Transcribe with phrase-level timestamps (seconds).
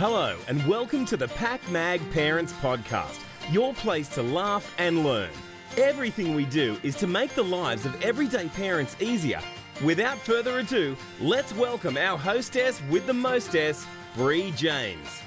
[0.00, 5.28] Hello, and welcome to the Pack Mag Parents Podcast, your place to laugh and learn.
[5.76, 9.42] Everything we do is to make the lives of everyday parents easier.
[9.84, 13.86] Without further ado, let's welcome our hostess with the mostess,
[14.16, 15.20] Bree James.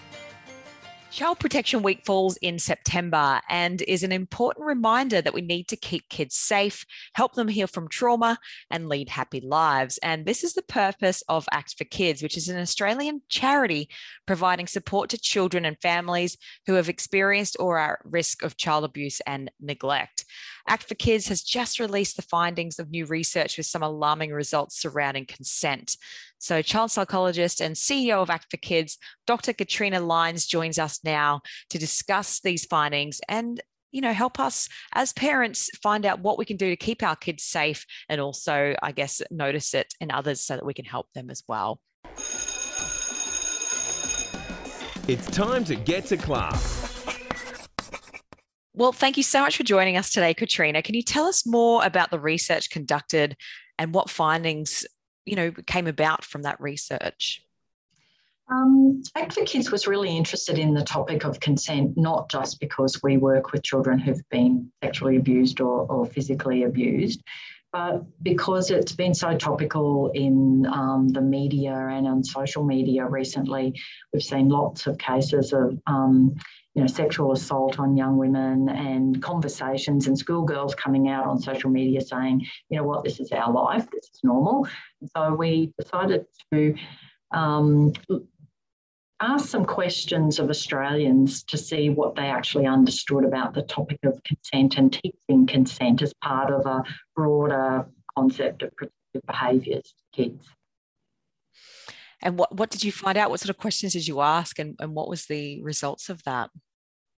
[1.14, 5.76] Child Protection Week falls in September and is an important reminder that we need to
[5.76, 8.40] keep kids safe, help them heal from trauma,
[8.72, 10.00] and lead happy lives.
[10.00, 13.90] And this is the purpose of Act for Kids, which is an Australian charity
[14.26, 18.84] providing support to children and families who have experienced or are at risk of child
[18.84, 20.26] abuse and neglect.
[20.68, 24.80] Act for Kids has just released the findings of new research with some alarming results
[24.80, 25.96] surrounding consent.
[26.44, 29.54] So, child psychologist and CEO of Act for Kids, Dr.
[29.54, 31.40] Katrina Lines, joins us now
[31.70, 33.62] to discuss these findings and
[33.94, 37.16] you know help us as parents find out what we can do to keep our
[37.16, 41.06] kids safe and also i guess notice it in others so that we can help
[41.14, 41.80] them as well
[45.08, 47.06] It's time to get to class.
[48.74, 51.86] well thank you so much for joining us today katrina can you tell us more
[51.86, 53.38] about the research conducted
[53.78, 54.88] and what findings
[55.26, 57.42] you know came about from that research
[58.52, 63.02] Um, Act for Kids was really interested in the topic of consent, not just because
[63.02, 67.24] we work with children who've been sexually abused or, or physically abused,
[67.72, 73.74] but because it's been so topical in um, the media and on social media recently.
[74.12, 76.36] We've seen lots of cases of um,
[76.76, 81.70] you know, sexual assault on young women and conversations and schoolgirls coming out on social
[81.70, 84.68] media saying, you know what, this is our life, this is normal.
[85.02, 86.76] And so we decided to
[87.32, 87.94] um,
[89.22, 94.20] ask some questions of Australians to see what they actually understood about the topic of
[94.24, 96.84] consent and teaching consent as part of a
[97.16, 97.86] broader
[98.18, 100.48] concept of protective behaviours to kids.
[102.24, 104.76] And what, what did you find out what sort of questions did you ask and,
[104.80, 106.50] and what was the results of that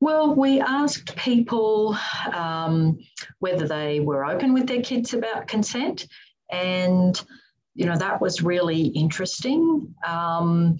[0.02, 1.98] Well, we asked people
[2.34, 3.00] um,
[3.39, 6.08] whether they were open with their kids about consent,
[6.52, 7.20] and
[7.76, 9.95] you know that was really interesting.
[10.05, 10.77] Um,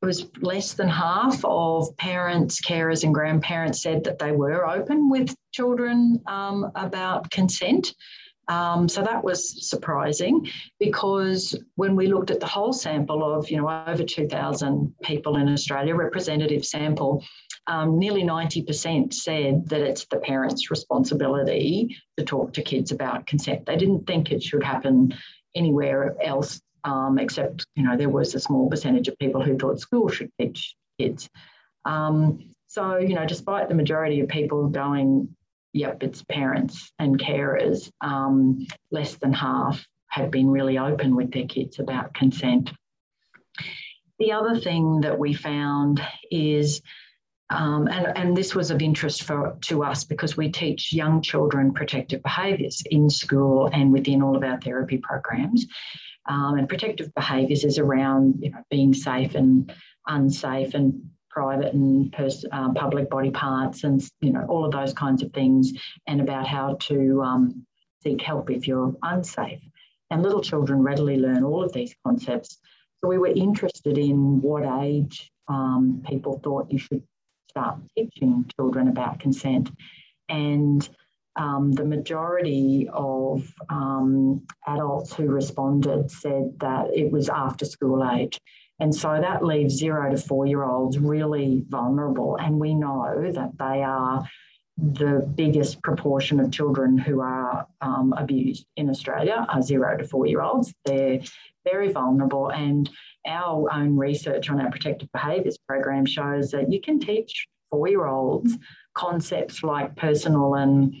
[0.00, 5.10] it was less than half of parents, carers, and grandparents said that they were open
[5.10, 7.94] with children um, about consent.
[8.48, 10.48] Um, so that was surprising
[10.80, 15.48] because when we looked at the whole sample of, you know, over 2,000 people in
[15.50, 17.22] Australia, representative sample,
[17.66, 23.66] um, nearly 90% said that it's the parents' responsibility to talk to kids about consent.
[23.66, 25.14] They didn't think it should happen
[25.54, 29.80] anywhere else, um, except, you know, there was a small percentage of people who thought
[29.80, 31.28] school should teach kids.
[31.84, 35.28] Um, so, you know, despite the majority of people going,
[35.72, 41.46] yep, it's parents and carers, um, less than half have been really open with their
[41.46, 42.70] kids about consent.
[44.18, 46.82] The other thing that we found is
[47.50, 51.72] um, and, and this was of interest for, to us because we teach young children
[51.72, 55.66] protective behaviours in school and within all of our therapy programs.
[56.28, 59.72] Um, and protective behaviours is around you know, being safe and
[60.06, 64.92] unsafe and private and pers- uh, public body parts and you know all of those
[64.92, 65.72] kinds of things
[66.08, 67.64] and about how to um,
[68.02, 69.62] seek help if you're unsafe.
[70.10, 72.58] And little children readily learn all of these concepts.
[72.98, 77.04] So we were interested in what age um, people thought you should
[77.48, 79.70] start teaching children about consent.
[80.28, 80.88] And
[81.36, 88.40] um, the majority of um, adults who responded said that it was after school age.
[88.80, 92.36] And so that leaves zero to four year olds really vulnerable.
[92.36, 94.24] And we know that they are
[94.76, 100.26] the biggest proportion of children who are um, abused in Australia are zero to four
[100.26, 100.72] year olds.
[100.84, 101.20] They're
[101.64, 102.50] very vulnerable.
[102.50, 102.88] And
[103.26, 108.06] our own research on our protective behaviours program shows that you can teach four year
[108.06, 108.56] olds
[108.94, 110.94] concepts like personal and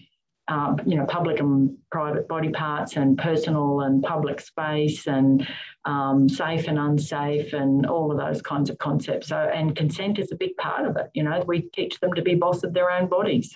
[0.48, 5.46] um, you know, public and private body parts and personal and public space and
[5.84, 9.28] um, safe and unsafe and all of those kinds of concepts.
[9.28, 11.10] So, and consent is a big part of it.
[11.12, 13.54] You know, we teach them to be boss of their own bodies.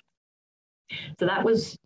[1.19, 1.79] So that was,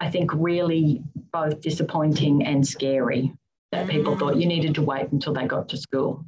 [0.00, 3.34] I think, really both disappointing and scary
[3.70, 6.24] that people thought you needed to wait until they got to school.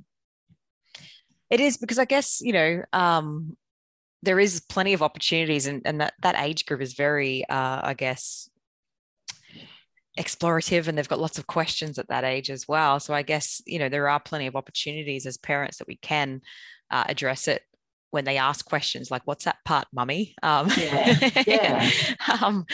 [1.49, 3.57] it is because i guess you know um,
[4.23, 7.95] there is plenty of opportunities and, and that, that age group is very uh, i
[7.95, 8.49] guess
[10.19, 13.61] explorative and they've got lots of questions at that age as well so i guess
[13.67, 16.41] you know there are plenty of opportunities as parents that we can
[16.91, 17.63] uh, address it
[18.13, 21.91] when they ask questions like what's that part mummy um, Yeah, yeah.
[22.41, 22.65] um,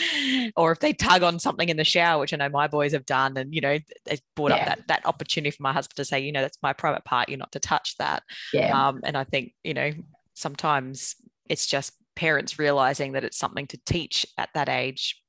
[0.55, 3.05] or if they tug on something in the shower which i know my boys have
[3.05, 4.57] done and you know they brought Yeah.
[4.57, 7.27] up that that opportunity for my husband to say you know that's my private part
[7.27, 8.23] you're not to touch that
[8.53, 8.87] Yeah.
[8.87, 9.91] um, and I think, you know,
[10.33, 11.15] sometimes
[11.53, 15.21] it's just parents realizing that it's something to teach at that age.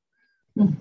[0.59, 0.77] Mm.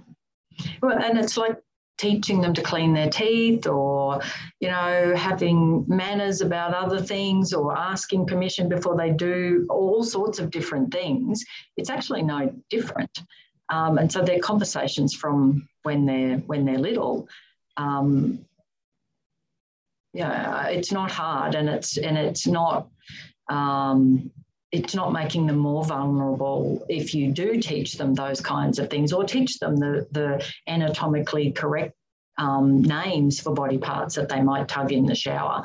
[0.81, 1.57] Well, and it's like
[1.97, 4.19] teaching them to clean their teeth or
[4.59, 10.39] you know having manners about other things or asking permission before they do all sorts
[10.39, 11.45] of different things
[11.77, 13.21] it's actually no different
[13.69, 17.27] um, and so they're conversations from when they're when they're little
[17.77, 18.43] um,
[20.13, 22.89] yeah it's not hard and it's and it's not
[23.49, 24.31] um,
[24.73, 29.13] it's not making them more vulnerable if you do teach them those kinds of things
[29.13, 31.93] or teach them the, the anatomically correct
[32.39, 35.63] um, names for body parts that they might tug in the shower.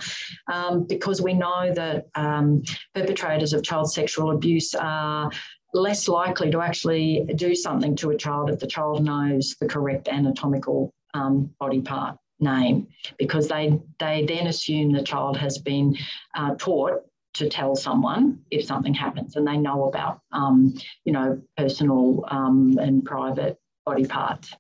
[0.53, 2.63] Um, because we know that um,
[2.95, 5.31] perpetrators of child sexual abuse are
[5.73, 10.09] less likely to actually do something to a child if the child knows the correct
[10.09, 12.87] anatomical um, body part name
[13.19, 15.97] because they they then assume the child has been
[16.37, 17.03] uh, taught
[17.39, 20.75] to tell someone if something happens and they know about, um,
[21.05, 24.55] you know, personal um, and private body parts.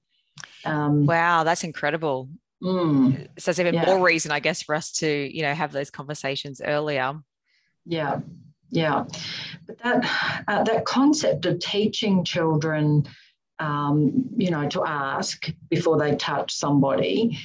[0.65, 2.29] Um, wow, that's incredible.
[2.63, 3.87] Mm, so it's even yeah.
[3.87, 7.15] more reason, I guess, for us to, you know, have those conversations earlier.
[7.85, 8.21] Yeah,
[8.71, 9.05] yeah.
[9.67, 13.05] But that uh, that concept of teaching children,
[13.59, 17.39] um, you know, to ask before they touch somebody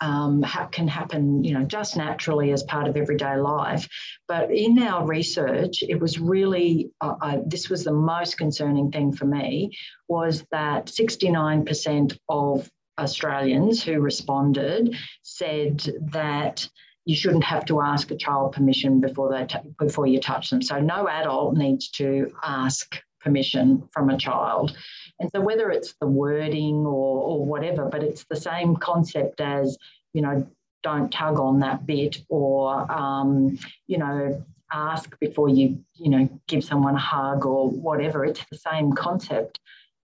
[0.00, 3.88] um, ha- can happen, you know, just naturally as part of everyday life.
[4.28, 9.12] But in our research, it was really uh, I, this was the most concerning thing
[9.12, 9.76] for me
[10.08, 15.80] was that 69% of Australians who responded said
[16.12, 16.68] that
[17.04, 20.60] you shouldn't have to ask a child permission before they t- before you touch them.
[20.60, 24.76] So no adult needs to ask permission from a child.
[25.18, 29.78] And so whether it's the wording or, or whatever, but it's the same concept as,
[30.12, 30.46] you know,
[30.82, 36.62] don't tug on that bit or, um, you know, ask before you, you know, give
[36.62, 38.24] someone a hug or whatever.
[38.24, 39.58] It's the same concept.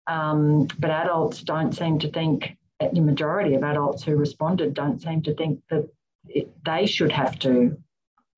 [0.06, 2.56] Um, but adults don't seem to think,
[2.92, 5.88] the majority of adults who responded don't seem to think that
[6.26, 7.76] it, they should have to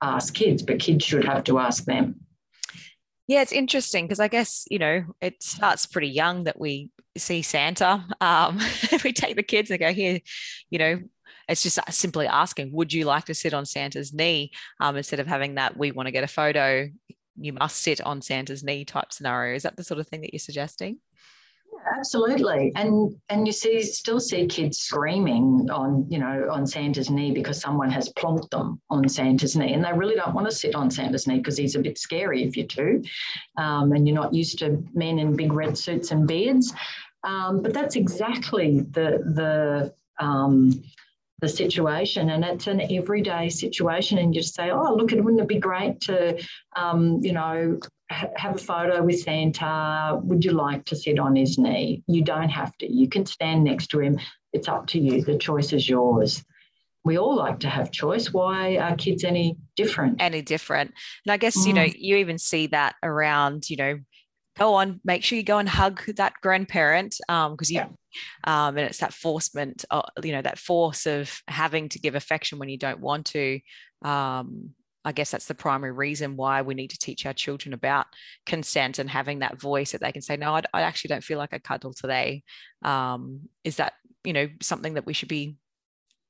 [0.03, 2.21] ask kids, but kids should have to ask them.
[3.27, 7.43] Yeah, it's interesting because I guess, you know, it starts pretty young that we see
[7.43, 8.05] Santa.
[8.21, 8.61] Um,
[9.05, 10.21] we take the kids and go, here,
[10.69, 11.01] you know,
[11.49, 14.51] it's just simply asking, would you like to sit on Santa's knee?
[14.81, 16.89] Um, instead of having that, we want to get a photo,
[17.37, 19.57] you must sit on Santa's knee type scenario.
[19.57, 20.99] Is that the sort of thing that you're suggesting?
[21.97, 22.73] Absolutely.
[22.77, 27.61] And and you see still see kids screaming on you know on santa's knee because
[27.61, 29.73] someone has plonked them on santa's knee.
[29.73, 32.43] And they really don't want to sit on santa's knee because he's a bit scary
[32.43, 33.03] if you're two
[33.59, 36.73] um, and you're not used to men in big red suits and beards.
[37.23, 40.83] Um, but that's exactly the the um,
[41.41, 42.31] the situation.
[42.31, 45.59] And it's an everyday situation and you just say oh look it wouldn't it be
[45.59, 46.41] great to
[46.77, 47.79] um, you know
[48.11, 50.19] have a photo with Santa.
[50.23, 52.03] Would you like to sit on his knee?
[52.07, 52.93] You don't have to.
[52.93, 54.19] You can stand next to him.
[54.53, 55.23] It's up to you.
[55.23, 56.45] The choice is yours.
[57.05, 58.33] We all like to have choice.
[58.33, 60.23] Why are kids any different?
[60.23, 60.93] Any different.
[61.27, 61.67] And I guess, mm.
[61.67, 61.95] you know, mm.
[61.97, 63.99] you even see that around, you know,
[64.57, 67.89] go on, make sure you go and hug that grandparent because um, you, yeah.
[68.45, 72.59] um, and it's that forcement, uh, you know, that force of having to give affection
[72.59, 73.61] when you don't want to.
[74.03, 74.71] Um,
[75.05, 78.07] I guess that's the primary reason why we need to teach our children about
[78.47, 81.39] consent and having that voice that they can say, no, I, I actually don't feel
[81.39, 82.43] like a cuddle today.
[82.83, 85.57] Um, is that, you know, something that we should be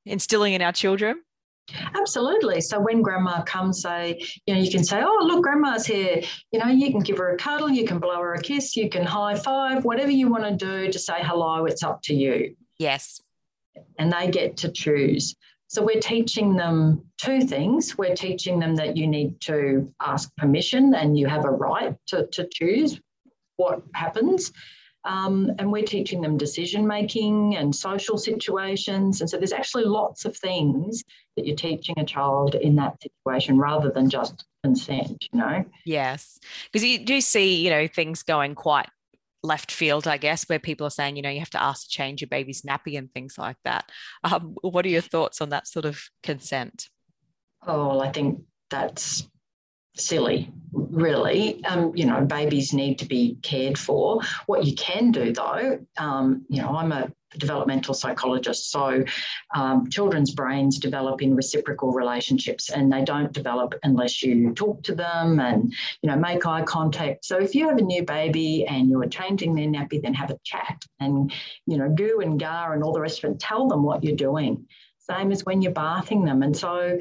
[0.05, 1.23] instilling in our children?
[1.95, 2.61] Absolutely.
[2.61, 6.21] So when grandma comes, say, you know, you can say, oh, look, grandma's here.
[6.53, 8.91] You know, you can give her a cuddle, you can blow her a kiss, you
[8.91, 12.55] can high five, whatever you want to do to say hello, it's up to you.
[12.79, 13.21] Yes.
[13.99, 15.35] And they get to choose.
[15.69, 17.97] So we're teaching them two things.
[17.99, 22.27] We're teaching them that you need to ask permission and you have a right to,
[22.33, 23.01] to choose
[23.57, 24.53] what happens.
[25.05, 29.21] Um, and we're teaching them decision making and social situations.
[29.21, 31.03] And so there's actually lots of things
[31.37, 35.65] that you're teaching a child in that situation rather than just consent, you know?
[35.85, 36.39] Yes.
[36.73, 38.89] Because you do see, you know, things going quite
[39.45, 41.89] left field, I guess, where people are saying, you know, you have to ask to
[41.91, 43.91] change your baby's nappy and things like that.
[44.25, 46.89] Um, what are your thoughts on that sort of consent?
[47.67, 49.29] Oh, I think that's
[49.97, 51.65] silly, really.
[51.65, 54.21] Um, you know, babies need to be cared for.
[54.47, 58.71] What you can do, though, um, you know, I'm a developmental psychologist.
[58.71, 59.05] So
[59.55, 64.95] um, children's brains develop in reciprocal relationships and they don't develop unless you talk to
[64.95, 65.73] them and,
[66.03, 67.25] you know, make eye contact.
[67.25, 70.39] So if you have a new baby and you're changing their nappy, then have a
[70.45, 71.33] chat and,
[71.67, 74.17] you know, goo and gar and all the rest of it, tell them what you're
[74.17, 74.67] doing.
[74.99, 76.43] Same as when you're bathing them.
[76.43, 76.99] And so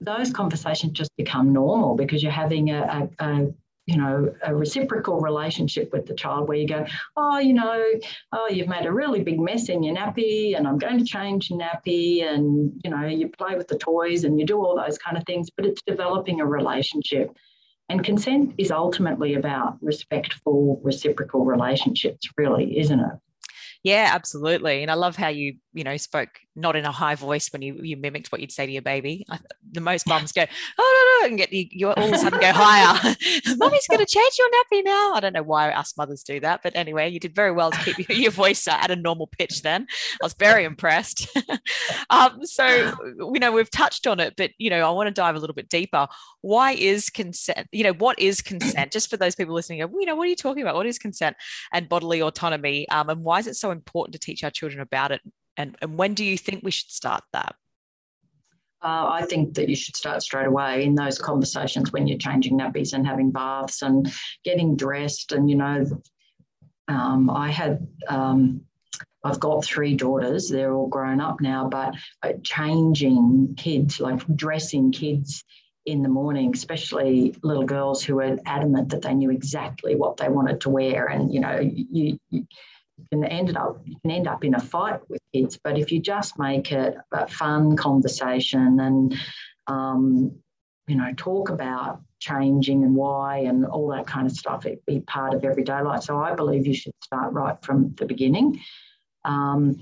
[0.00, 3.54] those conversations just become normal because you're having a, a, a
[3.86, 6.84] you know, a reciprocal relationship with the child where you go,
[7.16, 7.84] oh, you know,
[8.32, 11.50] oh, you've made a really big mess in your nappy and I'm going to change
[11.50, 12.24] your nappy.
[12.24, 15.22] And, you know, you play with the toys and you do all those kind of
[15.24, 17.30] things, but it's developing a relationship.
[17.88, 23.12] And consent is ultimately about respectful, reciprocal relationships, really, isn't it?
[23.84, 24.82] Yeah, absolutely.
[24.82, 27.74] And I love how you, you know, spoke not in a high voice when you,
[27.82, 29.24] you mimicked what you'd say to your baby.
[29.28, 29.38] I,
[29.72, 30.44] the most mums go,
[30.78, 33.14] oh, no, no, and get you, you all of a sudden go higher.
[33.56, 35.12] Mommy's going to change your nappy now.
[35.12, 36.60] I don't know why us mothers do that.
[36.62, 39.62] But anyway, you did very well to keep your, your voice at a normal pitch
[39.62, 39.86] then.
[40.22, 41.28] I was very impressed.
[42.10, 42.92] um, so,
[43.32, 45.54] you know, we've touched on it, but, you know, I want to dive a little
[45.54, 46.08] bit deeper.
[46.40, 47.68] Why is consent?
[47.72, 48.92] You know, what is consent?
[48.92, 50.74] Just for those people listening, you know, what are you talking about?
[50.74, 51.36] What is consent
[51.72, 52.88] and bodily autonomy?
[52.88, 55.20] Um, and why is it so important to teach our children about it
[55.56, 57.54] and, and when do you think we should start that?
[58.82, 62.58] Uh, I think that you should start straight away in those conversations when you're changing
[62.58, 64.12] nappies and having baths and
[64.44, 65.32] getting dressed.
[65.32, 65.84] And, you know,
[66.86, 68.60] um, I had, um,
[69.24, 74.92] I've got three daughters, they're all grown up now, but uh, changing kids, like dressing
[74.92, 75.42] kids
[75.86, 80.28] in the morning, especially little girls who are adamant that they knew exactly what they
[80.28, 81.06] wanted to wear.
[81.06, 82.46] And, you know, you, you
[83.10, 85.58] can end up you can end up in a fight with kids.
[85.62, 89.16] But if you just make it a fun conversation and
[89.66, 90.32] um,
[90.86, 95.00] you know talk about changing and why and all that kind of stuff, it be
[95.00, 96.02] part of everyday life.
[96.02, 98.60] So I believe you should start right from the beginning.
[99.24, 99.78] Um,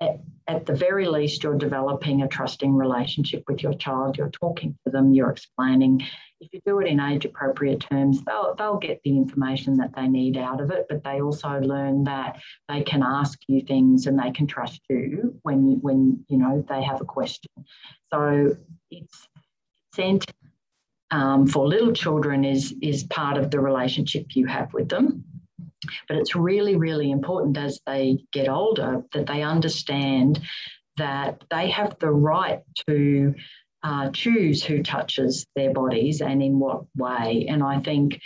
[0.00, 4.16] at, at, the very least, you're developing a trusting relationship with your child.
[4.16, 6.06] You're talking to them, you're explaining
[6.40, 10.06] if you do it in age appropriate terms, they'll, they'll get the information that they
[10.06, 14.18] need out of it, but they also learn that they can ask you things and
[14.18, 17.50] they can trust you when you, when you know they have a question.
[18.12, 18.56] So
[18.90, 19.28] it's
[19.94, 20.30] consent
[21.10, 25.24] um, for little children is is part of the relationship you have with them.
[26.06, 30.40] But it's really, really important as they get older that they understand
[30.96, 33.34] that they have the right to
[33.82, 37.46] uh, choose who touches their bodies and in what way.
[37.48, 38.20] And I think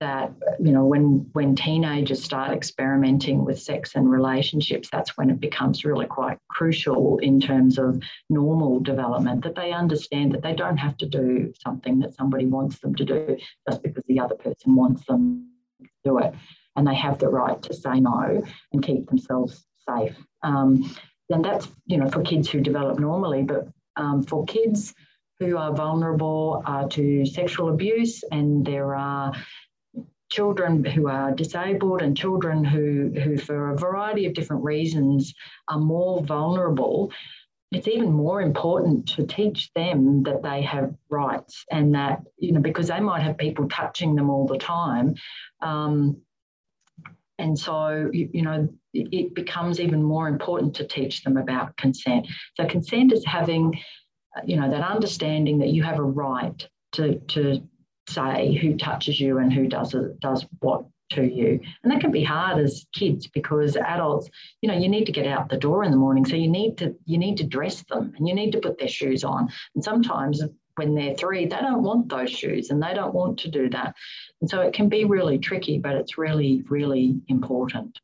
[0.00, 5.40] that you know when when teenagers start experimenting with sex and relationships that's when it
[5.40, 10.76] becomes really quite crucial in terms of normal development that they understand that they don't
[10.76, 13.36] have to do something that somebody wants them to do
[13.68, 15.48] just because the other person wants them
[15.80, 16.34] to do it
[16.76, 18.42] and they have the right to say no
[18.72, 20.94] and keep themselves safe um,
[21.30, 24.94] and that's you know for kids who develop normally but um, for kids
[25.40, 29.32] who are vulnerable uh, to sexual abuse, and there are
[30.30, 35.34] children who are disabled and children who, who, for a variety of different reasons,
[35.68, 37.12] are more vulnerable.
[37.72, 42.60] It's even more important to teach them that they have rights and that, you know,
[42.60, 45.14] because they might have people touching them all the time.
[45.60, 46.18] Um,
[47.38, 52.28] and so, you, you know, it becomes even more important to teach them about consent.
[52.56, 53.74] So, consent is having,
[54.36, 57.60] uh, you know, that understanding that you have a right to, to
[58.08, 61.60] say who touches you and who does it, does what to you.
[61.82, 64.28] And that can be hard as kids because adults,
[64.62, 66.24] you know, you need to get out the door in the morning.
[66.24, 68.88] So you need to you need to dress them and you need to put their
[68.88, 69.48] shoes on.
[69.74, 70.42] And sometimes
[70.76, 73.94] when they're three, they don't want those shoes and they don't want to do that.
[74.40, 77.98] And so it can be really tricky, but it's really, really important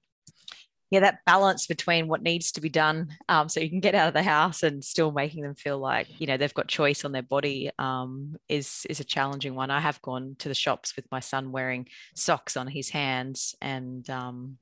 [0.90, 4.08] yeah, that balance between what needs to be done, um, so you can get out
[4.08, 7.12] of the house and still making them feel like you know they've got choice on
[7.12, 9.70] their body, um, is is a challenging one.
[9.70, 14.08] I have gone to the shops with my son wearing socks on his hands and
[14.10, 14.58] um,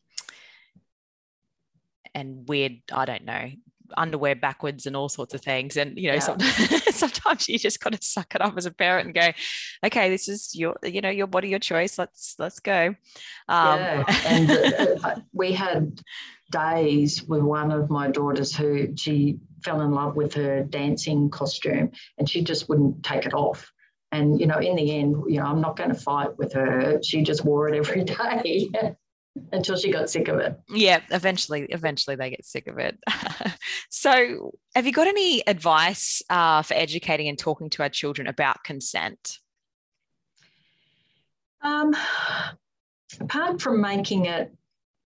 [2.15, 3.51] and weird, I don't know,
[3.97, 5.77] underwear backwards and all sorts of things.
[5.77, 6.21] And you know, yeah.
[6.21, 9.33] sometimes, sometimes you just got to suck it up as a parent and go,
[9.85, 11.99] okay, this is your, you know, your body, your choice.
[11.99, 12.95] Let's let's go.
[13.49, 14.05] Um, yeah.
[14.27, 14.51] and
[15.05, 16.01] uh, we had
[16.51, 21.91] days with one of my daughters who she fell in love with her dancing costume
[22.17, 23.71] and she just wouldn't take it off.
[24.11, 27.03] And you know, in the end, you know, I'm not going to fight with her.
[27.03, 28.05] She just wore it every
[28.45, 28.71] day
[29.53, 30.59] until she got sick of it.
[30.69, 32.99] Yeah, eventually, eventually they get sick of it.
[33.91, 38.65] so, have you got any advice uh, for educating and talking to our children about
[38.65, 39.39] consent?
[41.63, 41.95] Um,
[43.21, 44.53] apart from making it,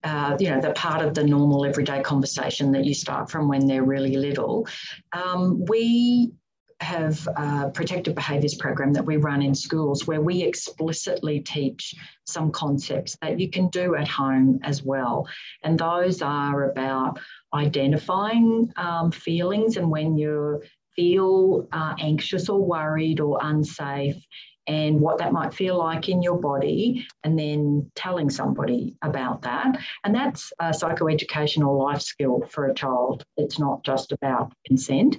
[0.05, 3.67] uh, you know, the part of the normal everyday conversation that you start from when
[3.67, 4.67] they're really little,
[5.13, 6.33] um, we
[6.83, 12.51] have a protective behaviours program that we run in schools where we explicitly teach some
[12.51, 15.27] concepts that you can do at home as well.
[15.63, 17.19] And those are about
[17.55, 20.63] identifying um, feelings and when you
[20.97, 24.23] feel uh, anxious or worried or unsafe,
[24.69, 29.77] and what that might feel like in your body, and then telling somebody about that.
[30.05, 33.25] And that's a psychoeducational life skill for a child.
[33.37, 35.17] It's not just about consent.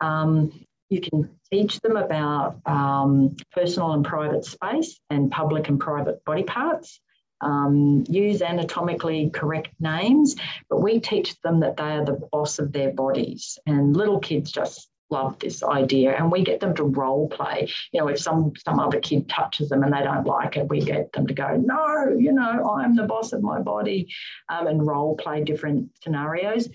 [0.00, 0.52] Um,
[0.92, 6.42] you can teach them about um, personal and private space and public and private body
[6.42, 7.00] parts.
[7.40, 10.36] Um, use anatomically correct names,
[10.70, 13.58] but we teach them that they are the boss of their bodies.
[13.66, 18.00] And little kids just love this idea and we get them to role play you
[18.00, 21.12] know if some some other kid touches them and they don't like it we get
[21.12, 24.08] them to go no you know i'm the boss of my body
[24.48, 26.70] um, and role play different scenarios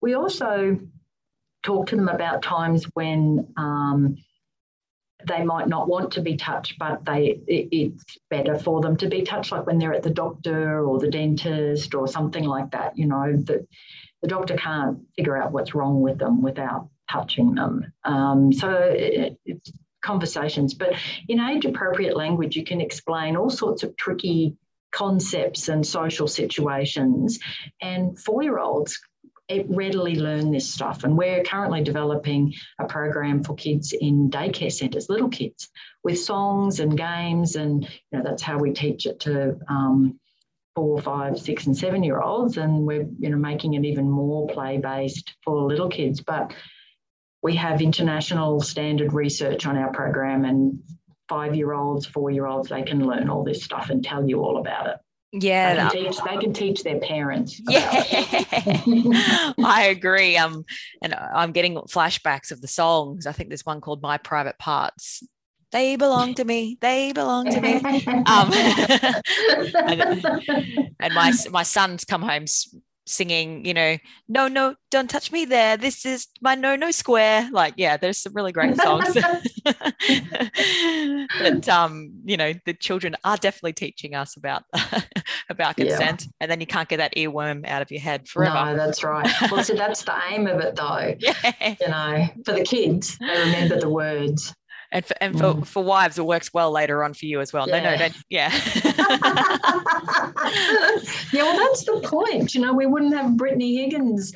[0.00, 0.78] we also
[1.62, 4.16] talk to them about times when um,
[5.26, 9.08] they might not want to be touched, but they it, it's better for them to
[9.08, 12.96] be touched, like when they're at the doctor or the dentist or something like that.
[12.96, 13.66] You know that
[14.22, 17.92] the doctor can't figure out what's wrong with them without touching them.
[18.04, 20.94] Um, so it, it's conversations, but
[21.28, 24.56] in age appropriate language, you can explain all sorts of tricky
[24.92, 27.38] concepts and social situations.
[27.80, 28.98] And four year olds
[29.68, 31.04] readily learn this stuff.
[31.04, 35.68] And we're currently developing a program for kids in daycare centres, little kids,
[36.04, 37.56] with songs and games.
[37.56, 40.18] And you know, that's how we teach it to um,
[40.74, 42.56] four, five, six, and seven year olds.
[42.56, 46.20] And we're you know making it even more play based for little kids.
[46.20, 46.52] But
[47.42, 50.80] we have international standard research on our program and
[51.30, 54.42] five year olds, four year olds, they can learn all this stuff and tell you
[54.42, 54.96] all about it.
[55.32, 57.60] Yeah, they can, teach, they can teach their parents.
[57.68, 57.88] Yeah,
[59.64, 60.36] I agree.
[60.36, 60.64] Um,
[61.02, 63.26] and I'm getting flashbacks of the songs.
[63.26, 65.22] I think there's one called "My Private Parts."
[65.70, 66.78] They belong to me.
[66.80, 67.80] They belong to me.
[68.26, 68.52] Um,
[69.86, 70.24] and,
[70.98, 72.46] and my my son's come home
[73.10, 73.96] singing, you know,
[74.28, 75.76] no, no, don't touch me there.
[75.76, 77.48] This is my no, no square.
[77.52, 79.14] Like, yeah, there's some really great songs.
[81.38, 84.64] but um, you know, the children are definitely teaching us about
[85.50, 86.30] about consent, yeah.
[86.40, 88.54] and then you can't get that earworm out of your head forever.
[88.54, 89.28] No, that's right.
[89.50, 91.14] Well, so that's the aim of it, though.
[91.18, 91.74] Yeah.
[91.80, 94.54] You know, for the kids, they remember the words
[94.92, 95.66] and for, and for, mm.
[95.66, 97.68] for wives it works well later on for you as well.
[97.68, 97.80] Yeah.
[97.80, 98.50] no no don't yeah.
[101.32, 102.54] Yeah well that's the point.
[102.54, 104.32] You know we wouldn't have brittany higgins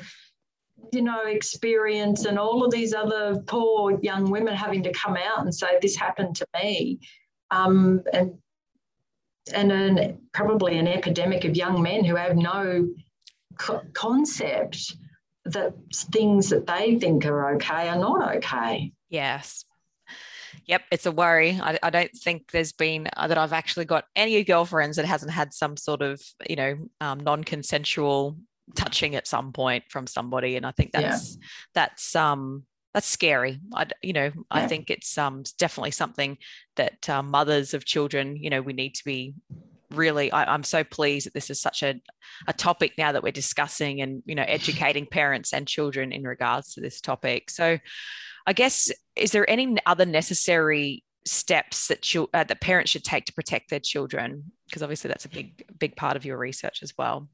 [0.93, 5.41] you know experience and all of these other poor young women having to come out
[5.41, 6.99] and say this happened to me.
[7.51, 8.37] Um, and
[9.53, 12.87] and an, probably an epidemic of young men who have no
[13.59, 14.95] co- concept
[15.45, 15.73] that
[16.11, 18.91] things that they think are okay are not okay.
[19.09, 19.65] Yes
[20.67, 21.59] Yep, it's a worry.
[21.61, 25.31] I, I don't think there's been uh, that I've actually got any girlfriends that hasn't
[25.31, 28.37] had some sort of, you know, um, non-consensual
[28.75, 31.47] touching at some point from somebody, and I think that's yeah.
[31.75, 33.59] that's um that's scary.
[33.73, 34.41] I you know yeah.
[34.49, 36.37] I think it's um definitely something
[36.75, 39.35] that uh, mothers of children, you know, we need to be
[39.95, 41.95] really I, am so pleased that this is such a,
[42.47, 46.73] a topic now that we're discussing and you know educating parents and children in regards
[46.73, 47.79] to this topic so
[48.45, 53.25] I guess is there any other necessary steps that you, uh, that parents should take
[53.25, 54.51] to protect their children?
[54.67, 57.27] Because obviously that's a big big part of your research as well.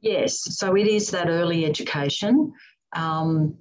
[0.00, 2.52] Yes, so it is that early education.
[2.94, 3.56] Um,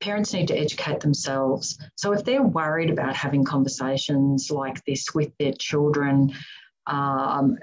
[0.00, 1.78] parents need to educate themselves.
[1.96, 6.32] So if they're worried about having conversations like this with their children,
[6.88, 7.56] um,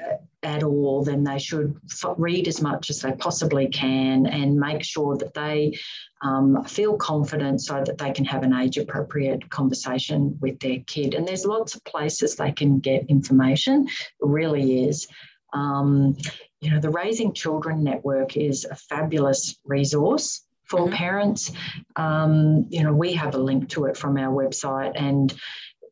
[0.43, 1.75] at all, then they should
[2.17, 5.77] read as much as they possibly can and make sure that they
[6.21, 11.15] um, feel confident so that they can have an age appropriate conversation with their kid.
[11.15, 15.07] And there's lots of places they can get information, it really is.
[15.53, 16.15] Um,
[16.61, 20.95] you know, the Raising Children Network is a fabulous resource for mm-hmm.
[20.95, 21.51] parents.
[21.95, 25.33] Um, you know, we have a link to it from our website, and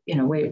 [0.06, 0.52] you know, we're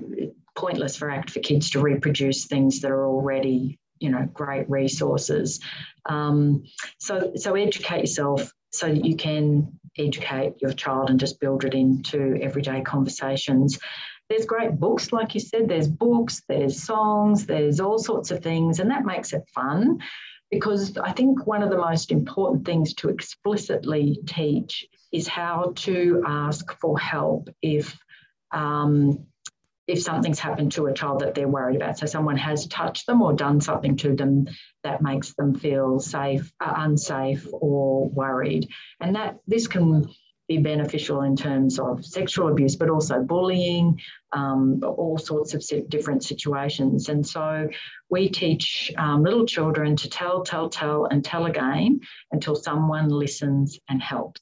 [0.56, 5.60] pointless for Act for Kids to reproduce things that are already, you know, great resources.
[6.08, 6.64] Um,
[7.00, 11.74] so, so educate yourself so that you can educate your child and just build it
[11.74, 13.78] into everyday conversations.
[14.30, 18.80] There's great books, like you said, there's books, there's songs, there's all sorts of things,
[18.80, 20.00] and that makes it fun
[20.50, 26.24] because I think one of the most important things to explicitly teach is how to
[26.26, 27.98] ask for help if
[28.52, 29.26] um,
[29.92, 31.98] if something's happened to a child that they're worried about.
[31.98, 34.48] So someone has touched them or done something to them
[34.86, 38.70] that makes them feel safe, uh, unsafe, or worried.
[39.02, 40.08] And that this can
[40.48, 44.00] be beneficial in terms of sexual abuse, but also bullying,
[44.32, 47.10] um, all sorts of different situations.
[47.10, 47.68] And so
[48.10, 52.00] we teach um, little children to tell, tell, tell, and tell again
[52.32, 54.40] until someone listens and helps.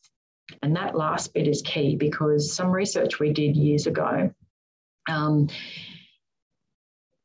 [0.62, 4.31] And that last bit is key because some research we did years ago
[5.09, 5.49] um,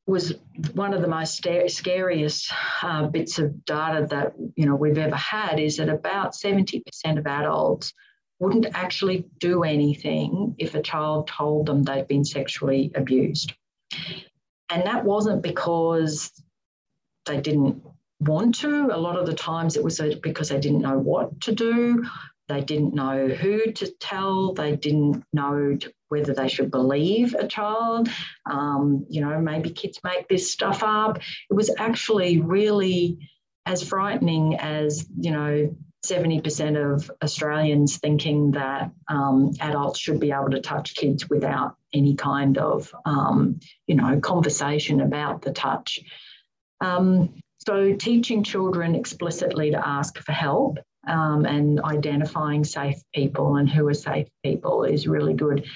[0.06, 0.34] was
[0.74, 5.58] one of the most scariest uh, bits of data that you know we've ever had
[5.58, 6.82] is that about 70%
[7.18, 7.94] of adults
[8.38, 13.54] wouldn't actually do anything if a child told them they'd been sexually abused.
[14.70, 16.32] And that wasn't because
[17.26, 17.82] they didn't
[18.20, 18.90] want to.
[18.92, 22.04] A lot of the times it was because they didn't know what to do.
[22.48, 24.52] They didn't know who to tell.
[24.52, 25.78] They didn't know
[26.08, 28.08] whether they should believe a child.
[28.46, 31.18] Um, you know, maybe kids make this stuff up.
[31.50, 33.18] It was actually really
[33.66, 40.50] as frightening as, you know, 70% of Australians thinking that um, adults should be able
[40.50, 45.98] to touch kids without any kind of, um, you know, conversation about the touch.
[46.82, 47.34] Um,
[47.66, 53.86] so teaching children explicitly to ask for help um, and identifying safe people and who
[53.88, 55.66] are safe people is really good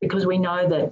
[0.00, 0.90] because we know that,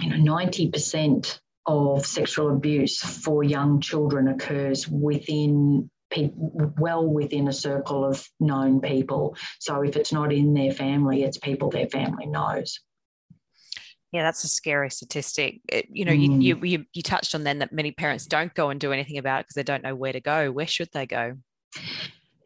[0.00, 7.52] you know, 90% of sexual abuse for young children occurs within people well within a
[7.52, 9.36] circle of known people.
[9.58, 12.78] So if it's not in their family, it's people their family knows.
[14.12, 15.60] Yeah, that's a scary statistic.
[15.68, 16.42] It, you know, mm.
[16.42, 19.40] you, you you touched on then that many parents don't go and do anything about
[19.40, 20.52] it because they don't know where to go.
[20.52, 21.34] Where should they go?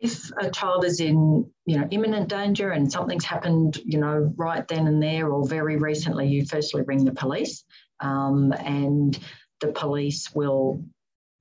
[0.01, 4.67] If a child is in, you know, imminent danger and something's happened, you know, right
[4.67, 7.65] then and there or very recently, you firstly ring the police,
[8.01, 9.19] um, and
[9.61, 10.83] the police will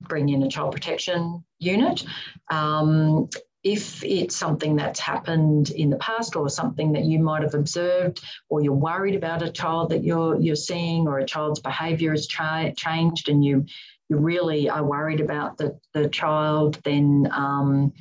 [0.02, 2.04] bring in a child protection unit.
[2.50, 3.28] Um,
[3.62, 8.24] if it's something that's happened in the past or something that you might have observed
[8.48, 12.26] or you're worried about a child that you're you're seeing or a child's behavior has
[12.26, 13.64] cha- changed and you
[14.08, 17.92] you really are worried about the, the child then um,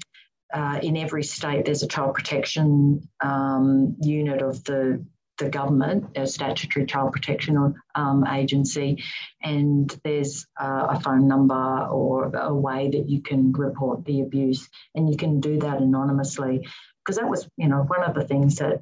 [0.54, 5.04] uh, in every state there's a child protection um, unit of the
[5.40, 9.02] the government, a statutory child protection um, agency,
[9.42, 14.70] and there's uh, a phone number or a way that you can report the abuse,
[14.96, 16.68] and you can do that anonymously.
[17.04, 18.82] Because that was, you know, one of the things that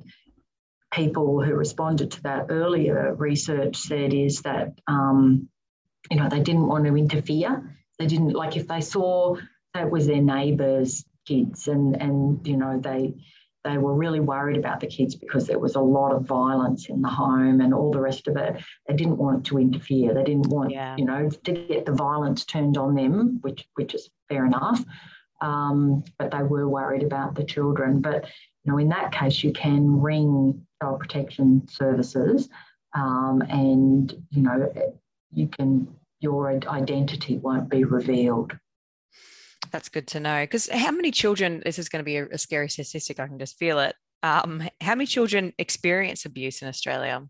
[0.92, 5.48] people who responded to that earlier research said is that, um,
[6.10, 7.78] you know, they didn't want to interfere.
[8.00, 9.36] They didn't like if they saw
[9.74, 13.14] that it was their neighbours' kids, and and you know they
[13.68, 17.02] they were really worried about the kids because there was a lot of violence in
[17.02, 18.64] the home and all the rest of it.
[18.88, 20.14] They didn't want to interfere.
[20.14, 20.96] They didn't want, yeah.
[20.98, 24.84] you know, to get the violence turned on them, which which is fair enough.
[25.42, 28.02] Um, but they were worried about the children.
[28.02, 28.26] But
[28.64, 32.50] you know, in that case, you can ring child protection services,
[32.96, 34.72] um, and you know,
[35.32, 35.88] you can
[36.20, 38.58] your identity won't be revealed.
[39.72, 40.44] That's good to know.
[40.44, 43.40] Because how many children, this is going to be a, a scary statistic, I can
[43.40, 43.96] just feel it.
[44.24, 47.24] Um, how many children experience abuse in Australia?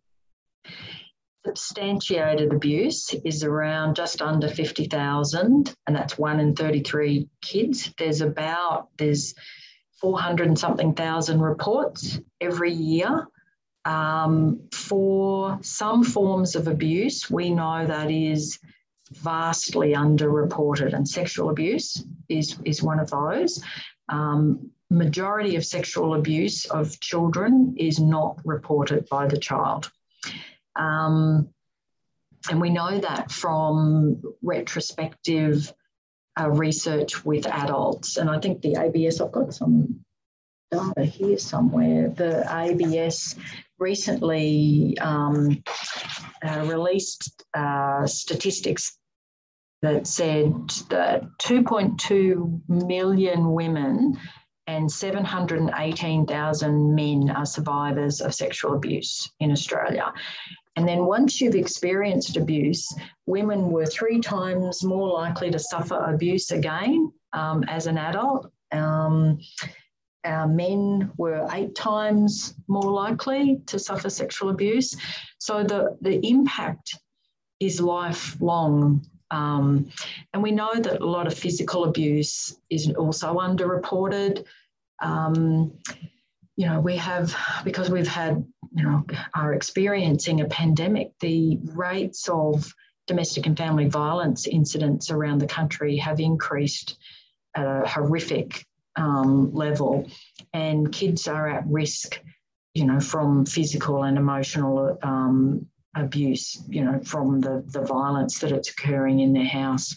[1.45, 7.93] Substantiated abuse is around just under 50,000, and that's one in 33 kids.
[7.97, 9.34] There's about, there's
[10.02, 13.28] 400 and something thousand reports every year.
[13.86, 18.60] Um, for some forms of abuse, we know that is
[19.13, 23.63] vastly underreported, and sexual abuse is, is one of those.
[24.10, 29.91] Um, majority of sexual abuse of children is not reported by the child.
[30.76, 31.50] Um,
[32.50, 35.74] and we know that from retrospective
[36.39, 38.17] uh, research with adults.
[38.17, 40.00] And I think the ABS, I've got some
[40.72, 42.10] data here somewhere.
[42.10, 43.36] The ABS
[43.80, 45.63] recently um,
[46.43, 48.97] uh, released uh, statistics
[49.82, 50.54] that said
[50.89, 54.17] that 2.2 million women
[54.67, 60.12] and 718,000 men are survivors of sexual abuse in Australia.
[60.76, 62.88] And then once you've experienced abuse,
[63.26, 68.52] women were three times more likely to suffer abuse again um, as an adult.
[68.71, 69.39] Um,
[70.28, 74.96] our men were eight times more likely to suffer sexual abuse.
[75.40, 76.96] So the, the impact
[77.60, 79.06] is lifelong.
[79.32, 79.90] Um,
[80.34, 84.46] and we know that a lot of physical abuse is also underreported.
[85.02, 85.74] Um,
[86.56, 88.44] you know, we have, because we've had,
[88.76, 92.74] you know, are experiencing a pandemic, the rates of
[93.06, 96.98] domestic and family violence incidents around the country have increased
[97.56, 98.66] at a horrific
[98.98, 100.10] um, level,
[100.54, 102.22] and kids are at risk,
[102.74, 108.52] you know, from physical and emotional um, abuse, you know, from the, the violence that
[108.52, 109.96] it's occurring in their house.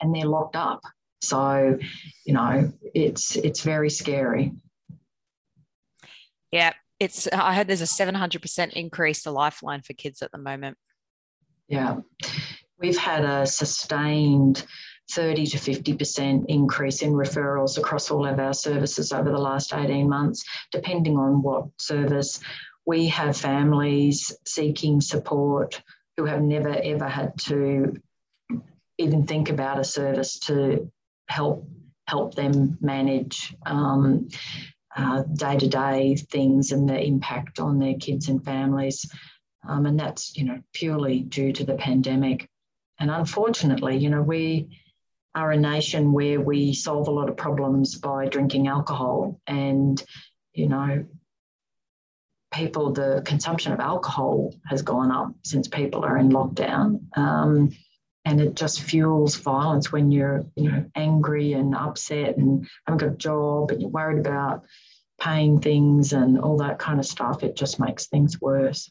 [0.00, 0.80] And they're locked up.
[1.22, 1.78] So,
[2.24, 4.52] you know, it's it's very scary.
[6.50, 10.78] Yeah, it's I heard there's a 700% increase to lifeline for kids at the moment.
[11.68, 11.98] Yeah.
[12.78, 14.66] We've had a sustained
[15.10, 20.08] 30 to 50% increase in referrals across all of our services over the last 18
[20.08, 22.40] months, depending on what service.
[22.86, 25.82] We have families seeking support
[26.16, 27.96] who have never ever had to
[28.98, 30.90] even think about a service to
[31.28, 31.66] help
[32.06, 33.54] help them manage
[35.34, 39.10] day to day things and the impact on their kids and families.
[39.68, 42.48] Um, and that's you know purely due to the pandemic.
[42.98, 44.68] And unfortunately, you know we
[45.34, 50.02] are a nation where we solve a lot of problems by drinking alcohol, and
[50.52, 51.04] you know
[52.52, 57.00] people the consumption of alcohol has gone up since people are in lockdown.
[57.16, 57.70] Um,
[58.24, 63.14] and it just fuels violence when you're you know angry and upset and haven't got
[63.14, 64.64] a job and you're worried about
[65.20, 67.42] paying things and all that kind of stuff.
[67.42, 68.90] It just makes things worse.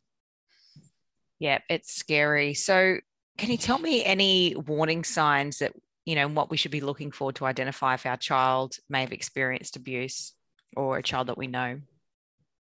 [1.39, 2.53] Yeah it's scary.
[2.53, 2.97] So
[3.37, 5.73] can you tell me any warning signs that
[6.09, 9.11] you know what we should be looking for to identify if our child may have
[9.11, 10.33] experienced abuse
[10.75, 11.79] or a child that we know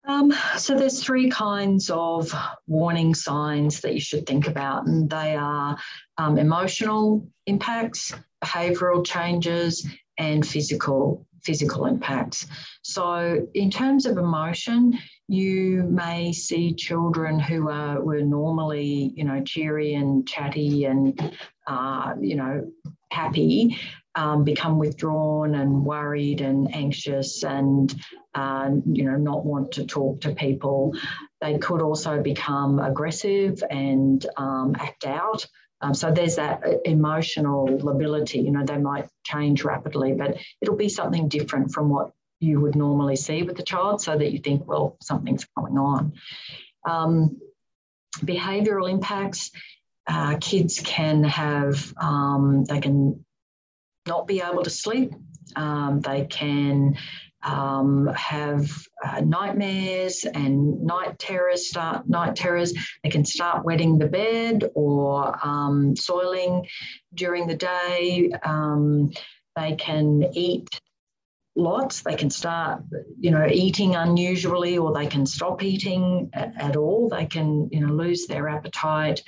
[0.06, 2.34] um, so there's three kinds of
[2.68, 5.78] warning signs that you should think about, and they are
[6.18, 9.86] um, emotional impacts, behavioural changes,
[10.18, 12.48] and physical physical impacts.
[12.82, 14.98] So in terms of emotion,
[15.28, 22.16] you may see children who are were normally, you know, cheery and chatty and uh,
[22.20, 22.72] you know,
[23.12, 23.78] happy
[24.16, 27.96] um, become withdrawn and worried and anxious and
[28.36, 30.94] uh, you know not want to talk to people.
[31.42, 35.46] They could also become aggressive and um, act out.
[35.82, 38.40] Um, so there's that emotional lability.
[38.40, 42.76] You know they might change rapidly, but it'll be something different from what you would
[42.76, 46.14] normally see with the child, so that you think, well, something's going on.
[46.88, 47.40] Um,
[48.18, 49.52] behavioural impacts.
[50.10, 53.24] Uh, kids can have um, they can
[54.08, 55.14] not be able to sleep.
[55.56, 56.98] Um, they can
[57.44, 58.70] um, have
[59.06, 62.74] uh, nightmares and night terrors start night terrors.
[63.04, 66.68] They can start wetting the bed or um, soiling
[67.14, 68.32] during the day.
[68.44, 69.12] Um,
[69.56, 70.68] they can eat
[71.56, 72.02] lots.
[72.02, 72.82] They can start
[73.20, 77.10] you know eating unusually or they can stop eating at, at all.
[77.10, 79.22] They can you know lose their appetite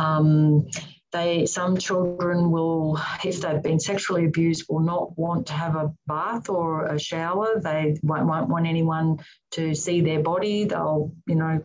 [0.00, 0.66] um,
[1.12, 5.92] they some children will if they've been sexually abused will not want to have a
[6.06, 7.60] bath or a shower.
[7.60, 9.18] They won't, won't want anyone
[9.52, 10.64] to see their body.
[10.64, 11.62] They'll you know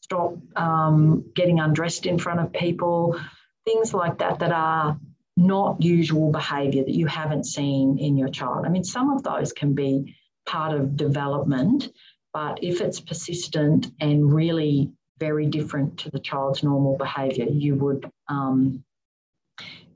[0.00, 3.18] stop um, getting undressed in front of people.
[3.64, 4.98] Things like that that are
[5.36, 8.66] not usual behavior that you haven't seen in your child.
[8.66, 10.14] I mean some of those can be
[10.44, 11.88] part of development
[12.34, 14.90] but if it's persistent and really
[15.26, 18.82] very different to the child's normal behaviour, you would um,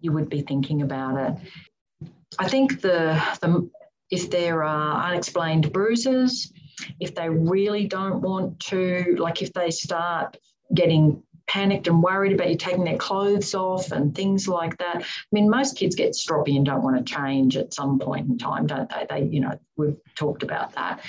[0.01, 2.09] you would be thinking about it.
[2.39, 3.69] I think the, the
[4.11, 6.53] if there are unexplained bruises,
[7.01, 10.37] if they really don't want to, like if they start
[10.75, 15.03] getting panicked and worried about you taking their clothes off and things like that.
[15.03, 18.39] I mean, most kids get stroppy and don't want to change at some point in
[18.39, 19.07] time, don't they?
[19.09, 21.01] They, you know, we've talked about that.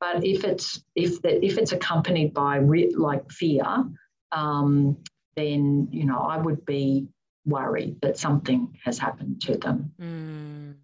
[0.00, 3.64] But if it's if the, if it's accompanied by re- like fear,
[4.32, 4.98] um,
[5.34, 7.08] then you know I would be
[7.44, 9.92] worried that something has happened to them.
[10.00, 10.74] Mm.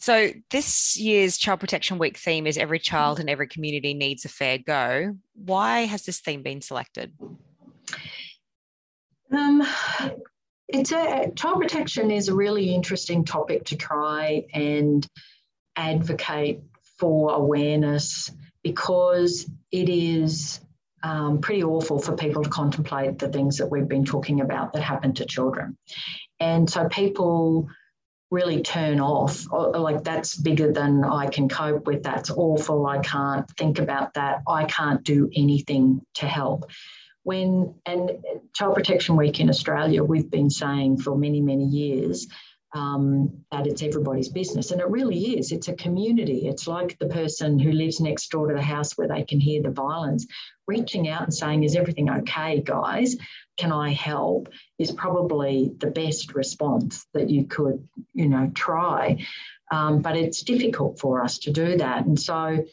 [0.00, 4.28] So, this year's Child Protection Week theme is Every Child and Every Community Needs a
[4.28, 5.16] Fair Go.
[5.34, 7.12] Why has this theme been selected?
[9.32, 9.62] Um,
[10.68, 15.06] it's a child protection is a really interesting topic to try and
[15.76, 16.62] advocate
[16.98, 18.30] for awareness
[18.62, 20.60] because it is
[21.02, 24.82] um, pretty awful for people to contemplate the things that we've been talking about that
[24.82, 25.76] happen to children.
[26.40, 27.68] And so people
[28.30, 33.48] really turn off, like that's bigger than I can cope with, that's awful, I can't
[33.56, 36.70] think about that, I can't do anything to help
[37.28, 38.12] when and
[38.54, 42.26] Child Protection Week in Australia, we've been saying for many, many years
[42.74, 44.70] um, that it's everybody's business.
[44.70, 45.52] And it really is.
[45.52, 46.48] It's a community.
[46.48, 49.60] It's like the person who lives next door to the house where they can hear
[49.60, 50.26] the violence.
[50.66, 53.14] Reaching out and saying, Is everything okay, guys?
[53.58, 54.48] Can I help?
[54.78, 59.22] is probably the best response that you could, you know, try.
[59.70, 62.06] Um, but it's difficult for us to do that.
[62.06, 62.64] And so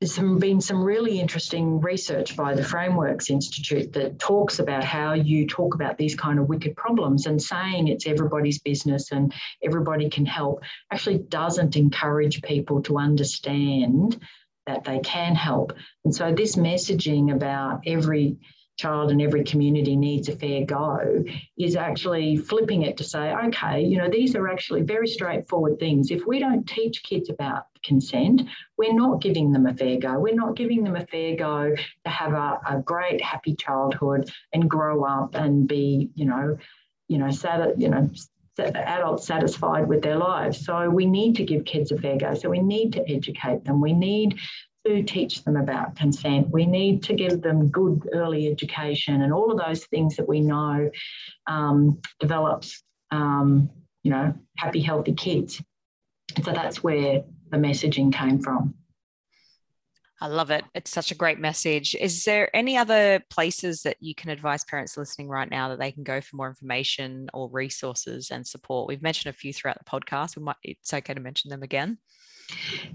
[0.00, 5.12] there's some, been some really interesting research by the Frameworks Institute that talks about how
[5.12, 10.08] you talk about these kind of wicked problems and saying it's everybody's business and everybody
[10.08, 14.18] can help actually doesn't encourage people to understand
[14.66, 15.74] that they can help.
[16.04, 18.38] And so this messaging about every
[18.80, 21.22] child in every community needs a fair go
[21.58, 26.10] is actually flipping it to say, okay, you know, these are actually very straightforward things.
[26.10, 28.42] If we don't teach kids about consent,
[28.78, 30.18] we're not giving them a fair go.
[30.18, 34.68] We're not giving them a fair go to have a, a great, happy childhood and
[34.68, 36.56] grow up and be, you know,
[37.08, 38.08] you know, sad, you know,
[38.58, 40.64] adults satisfied with their lives.
[40.64, 42.34] So we need to give kids a fair go.
[42.34, 43.80] So we need to educate them.
[43.80, 44.38] We need
[44.86, 46.50] to teach them about consent.
[46.50, 50.40] We need to give them good early education and all of those things that we
[50.40, 50.90] know
[51.46, 53.70] um, develops, um,
[54.02, 55.62] you know, happy, healthy kids.
[56.42, 58.74] So that's where the messaging came from.
[60.22, 60.64] I love it.
[60.74, 61.94] It's such a great message.
[61.94, 65.92] Is there any other places that you can advise parents listening right now that they
[65.92, 68.86] can go for more information or resources and support?
[68.86, 70.36] We've mentioned a few throughout the podcast.
[70.36, 71.98] We might it's okay to mention them again.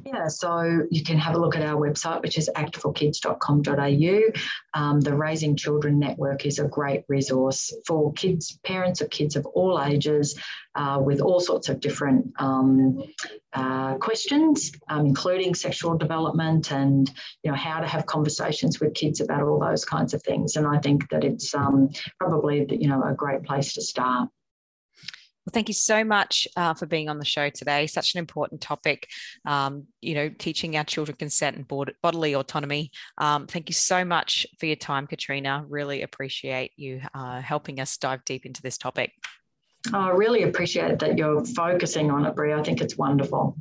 [0.06, 4.80] Yeah, so you can have a look at our website, which is actforkids.com.au.
[4.80, 9.46] Um, the Raising Children Network is a great resource for kids, parents of kids of
[9.48, 10.40] all ages,
[10.76, 13.02] uh, with all sorts of different um,
[13.54, 17.12] uh, questions, um, including sexual development and
[17.44, 20.56] you know how to have conversations with kids about all those kinds of things.
[20.56, 21.90] And I think that it's um,
[22.20, 24.30] probably you know a great place to start.
[25.46, 27.86] Well, thank you so much uh, for being on the show today.
[27.86, 29.10] Such an important topic,
[29.46, 31.68] um, you know, teaching our children consent and
[32.02, 32.90] bodily autonomy.
[33.20, 35.64] Um, thank you so much for your time, Katrina.
[35.70, 39.12] Really appreciate you uh, helping us dive deep into this topic.
[39.94, 42.54] Oh, I really appreciate that you're focusing on it, Bree.
[42.54, 43.56] I think it's wonderful.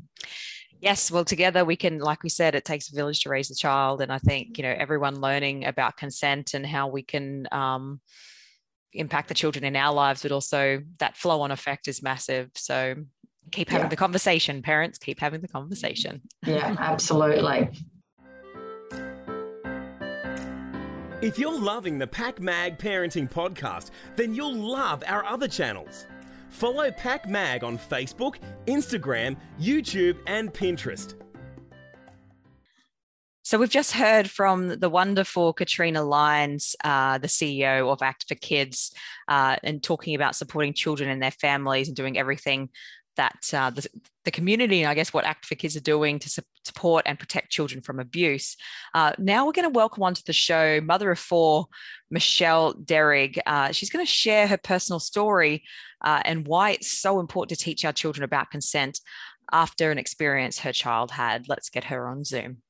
[0.81, 3.55] Yes, well, together we can, like we said, it takes a village to raise a
[3.55, 4.01] child.
[4.01, 8.01] And I think, you know, everyone learning about consent and how we can, um,
[8.95, 12.51] impact the children in our lives, but also that flow on effect is massive.
[12.55, 12.95] So
[13.51, 13.91] keep having yeah.
[13.91, 16.23] the conversation, parents, keep having the conversation.
[16.47, 17.71] Yeah, absolutely.
[21.23, 26.07] If you're loving the PakMag Parenting Podcast, then you'll love our other channels.
[26.51, 31.15] Follow PakMag on Facebook, Instagram, YouTube, and Pinterest.
[33.47, 38.37] So we've just heard from the wonderful Katrina Lines, uh, the CEO of Act for
[38.37, 38.91] Kids,
[39.29, 42.71] uh, and talking about supporting children and their families and doing everything
[43.19, 43.87] that uh, the,
[44.25, 47.19] the, community and I guess what Act for Kids are doing to su- support and
[47.19, 48.57] protect children from abuse.
[48.95, 51.67] Uh, now we're going to welcome onto the show mother of four,
[52.11, 53.39] Michelle Derrig.
[53.45, 55.65] Uh, she's going to share her personal story
[56.01, 59.01] uh, and why it's so important to teach our children about consent
[59.53, 61.47] after an experience her child had.
[61.47, 62.64] Let's get her on Zoom.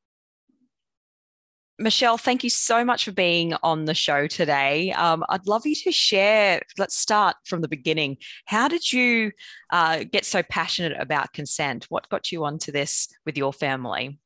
[1.79, 4.93] Michelle, thank you so much for being on the show today.
[4.93, 6.61] Um, I'd love you to share.
[6.79, 8.19] Let's start from the beginning.
[8.45, 9.33] How did you
[9.71, 11.87] uh, get so passionate about consent?
[11.89, 14.21] What got you onto this with your family?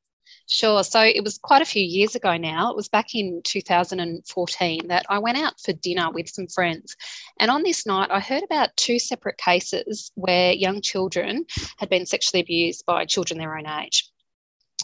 [0.47, 0.85] Sure.
[0.85, 2.71] So it was quite a few years ago now.
[2.71, 6.97] It was back in 2014 that I went out for dinner with some friends.
[7.41, 11.47] And on this night, I heard about two separate cases where young children
[11.79, 14.11] had been sexually abused by children their own age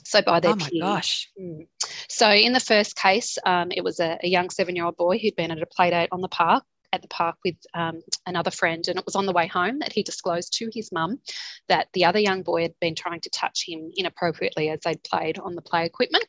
[0.04, 0.82] so by their oh my peers.
[0.82, 1.66] gosh mm.
[2.08, 5.18] so in the first case um, it was a, a young seven year old boy
[5.18, 8.50] who'd been at a play date on the park at the park with um, another
[8.50, 11.18] friend and it was on the way home that he disclosed to his mum
[11.68, 15.38] that the other young boy had been trying to touch him inappropriately as they'd played
[15.38, 16.24] on the play equipment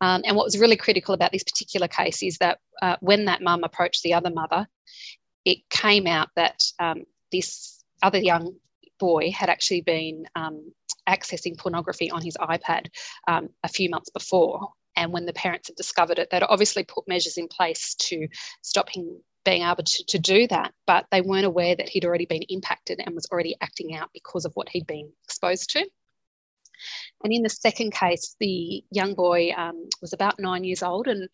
[0.00, 3.42] um, and what was really critical about this particular case is that uh, when that
[3.42, 4.66] mum approached the other mother
[5.44, 8.54] it came out that um, this other young
[8.98, 10.72] boy had actually been um,
[11.08, 12.88] accessing pornography on his iPad
[13.26, 14.68] um, a few months before.
[14.96, 18.26] And when the parents had discovered it, they'd obviously put measures in place to
[18.62, 22.26] stop him being able to, to do that, but they weren't aware that he'd already
[22.26, 25.88] been impacted and was already acting out because of what he'd been exposed to.
[27.24, 31.28] And in the second case, the young boy um, was about nine years old and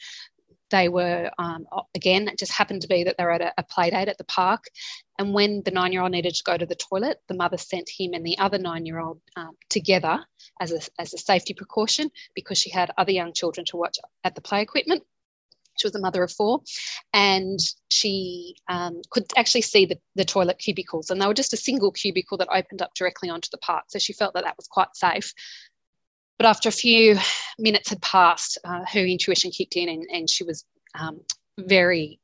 [0.74, 3.62] they were, um, again, it just happened to be that they were at a, a
[3.62, 4.64] play date at the park.
[5.20, 7.88] And when the nine year old needed to go to the toilet, the mother sent
[7.88, 10.18] him and the other nine year old um, together
[10.60, 14.34] as a, as a safety precaution because she had other young children to watch at
[14.34, 15.04] the play equipment.
[15.78, 16.62] She was a mother of four,
[17.12, 17.58] and
[17.90, 21.90] she um, could actually see the, the toilet cubicles, and they were just a single
[21.90, 23.86] cubicle that opened up directly onto the park.
[23.88, 25.34] So she felt that that was quite safe.
[26.38, 27.18] But after a few
[27.58, 30.64] minutes had passed, uh, her intuition kicked in and, and she was
[30.98, 31.20] um,
[31.58, 32.20] very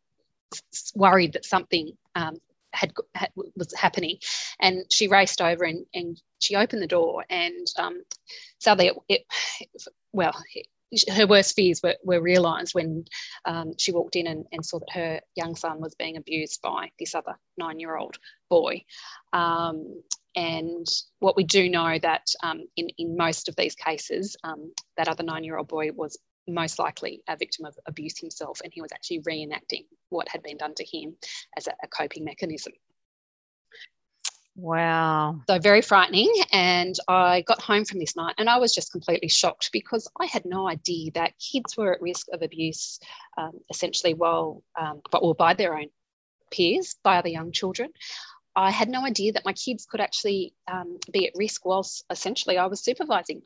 [0.95, 2.39] worried that something um,
[2.73, 4.19] had, had, was happening.
[4.61, 8.03] And she raced over and, and she opened the door and um,
[8.59, 10.67] sadly, it, it, well, it,
[11.13, 13.05] her worst fears were, were realised when
[13.45, 16.91] um, she walked in and, and, saw that her young son was being abused by
[16.99, 18.19] this other nine-year-old
[18.49, 18.83] boy.
[19.33, 20.03] Um,
[20.37, 20.87] and
[21.21, 25.23] what we do know that um, in, in most of these cases, um, that other
[25.23, 26.19] nine year old boy was
[26.49, 30.57] most likely a victim of abuse himself, and he was actually reenacting what had been
[30.57, 31.17] done to him
[31.57, 32.73] as a, a coping mechanism.
[34.57, 35.41] Wow.
[35.49, 36.31] So very frightening.
[36.53, 40.27] And I got home from this night and I was just completely shocked because I
[40.27, 42.99] had no idea that kids were at risk of abuse
[43.39, 45.87] um, essentially while, um, but well, by their own
[46.51, 47.91] peers, by other young children.
[48.57, 52.59] I had no idea that my kids could actually um, be at risk whilst essentially
[52.59, 53.43] I was supervising.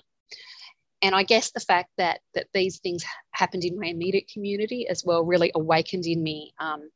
[1.04, 5.04] And I guess the fact that that these things happened in my immediate community as
[5.04, 6.90] well really awakened in me um,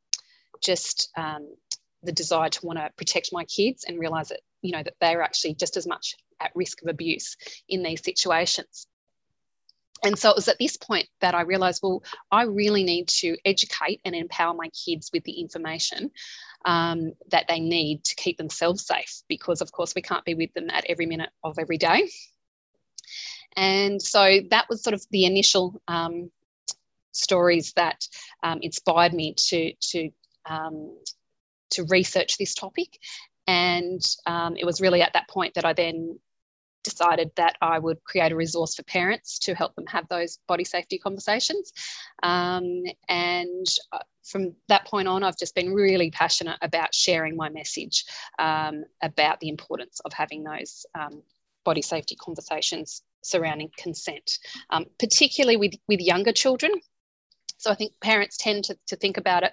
[0.61, 1.55] just um,
[2.01, 5.21] the desire to want to protect my kids and realize that you know that they're
[5.21, 7.37] actually just as much at risk of abuse
[7.69, 8.87] in these situations
[10.03, 12.01] and so it was at this point that I realized, well,
[12.31, 16.11] I really need to educate and empower my kids with the information
[16.63, 20.53] um, that they need to keep themselves safe, because of course we can't be with
[20.53, 22.09] them at every minute of every day.
[23.59, 26.31] And so that was sort of the initial um,
[27.11, 28.07] stories that
[28.41, 30.09] um, inspired me to to
[30.45, 30.97] um,
[31.71, 32.97] to research this topic.
[33.47, 36.19] And um, it was really at that point that I then
[36.85, 40.63] decided that I would create a resource for parents to help them have those body
[40.63, 41.73] safety conversations.
[42.23, 47.49] Um, and uh, from that point on, I've just been really passionate about sharing my
[47.49, 48.05] message
[48.39, 51.21] um, about the importance of having those um,
[51.63, 54.39] body safety conversations surrounding consent,
[54.69, 56.71] um, particularly with, with younger children.
[57.57, 59.51] So I think parents tend to, to think about it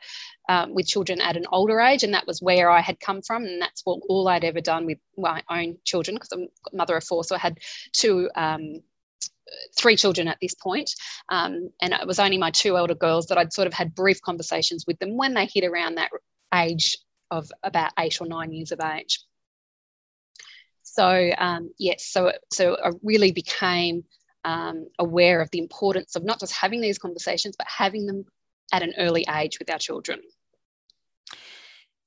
[0.48, 3.44] um, with children at an older age, and that was where I had come from,
[3.44, 7.04] and that's what all I'd ever done with my own children because I'm mother of
[7.04, 7.59] four, so I had
[7.92, 8.30] two.
[8.34, 8.82] Um,
[9.78, 10.90] three children at this point,
[11.28, 14.20] um, and it was only my two elder girls that I'd sort of had brief
[14.20, 16.11] conversations with them when they hit around that
[16.52, 16.96] age
[17.30, 19.20] of about eight or nine years of age.
[20.97, 24.05] So um, yes, so so I really became
[24.44, 28.24] um, aware of the importance of not just having these conversations, but having them
[28.72, 30.20] at an early age with our children.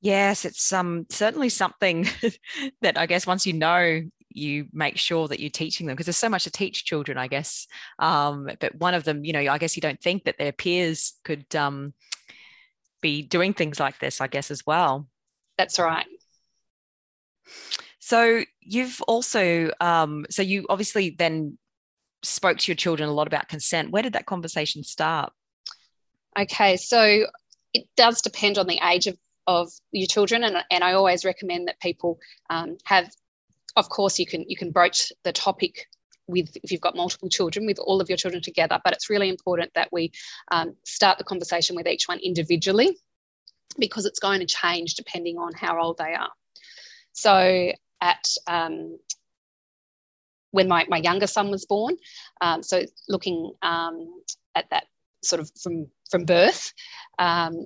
[0.01, 2.07] Yes, it's um, certainly something
[2.81, 6.17] that I guess once you know, you make sure that you're teaching them because there's
[6.17, 7.67] so much to teach children, I guess.
[7.99, 11.13] Um, but one of them, you know, I guess you don't think that their peers
[11.23, 11.93] could um,
[13.01, 15.07] be doing things like this, I guess, as well.
[15.57, 16.07] That's right.
[18.09, 21.59] So you've also, um, so you obviously then
[22.23, 23.91] spoke to your children a lot about consent.
[23.91, 25.31] Where did that conversation start?
[26.35, 27.27] Okay, so
[27.71, 31.67] it does depend on the age of, of your children, and, and I always recommend
[31.67, 32.17] that people
[32.49, 33.11] um, have.
[33.75, 35.85] Of course, you can you can broach the topic
[36.25, 39.29] with if you've got multiple children with all of your children together, but it's really
[39.29, 40.11] important that we
[40.51, 42.97] um, start the conversation with each one individually
[43.77, 46.31] because it's going to change depending on how old they are.
[47.13, 48.97] So at um,
[50.51, 51.95] when my, my younger son was born.
[52.41, 54.21] Um, so looking um,
[54.55, 54.85] at that
[55.23, 56.73] sort of from from birth,
[57.19, 57.65] um,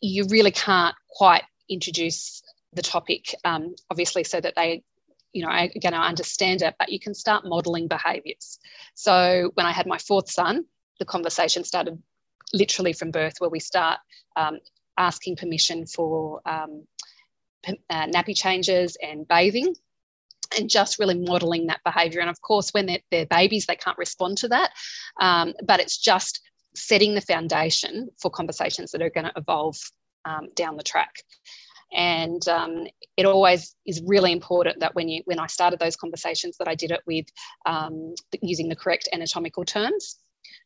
[0.00, 4.82] you really can't quite introduce the topic, um, obviously, so that they
[5.32, 8.58] you know, are going to understand it, but you can start modeling behaviors.
[8.94, 10.64] So when I had my fourth son,
[10.98, 12.02] the conversation started
[12.52, 13.98] literally from birth, where we start
[14.36, 14.58] um,
[14.98, 16.84] asking permission for um,
[17.66, 19.74] uh, nappy changes and bathing
[20.56, 22.20] and just really modeling that behavior.
[22.20, 24.70] And of course, when they're, they're babies, they can't respond to that.
[25.20, 26.40] Um, but it's just
[26.74, 29.76] setting the foundation for conversations that are going to evolve
[30.24, 31.14] um, down the track.
[31.92, 32.86] And um,
[33.16, 36.76] it always is really important that when you when I started those conversations, that I
[36.76, 37.26] did it with
[37.66, 40.16] um, using the correct anatomical terms.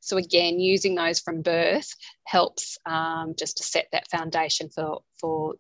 [0.01, 1.95] So again, using those from birth
[2.26, 5.55] helps um, just to set that foundation for for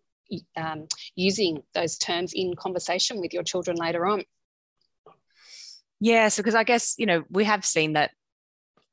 [0.56, 4.22] um, using those terms in conversation with your children later on.
[6.00, 8.10] Yes, because I guess, you know, we have seen that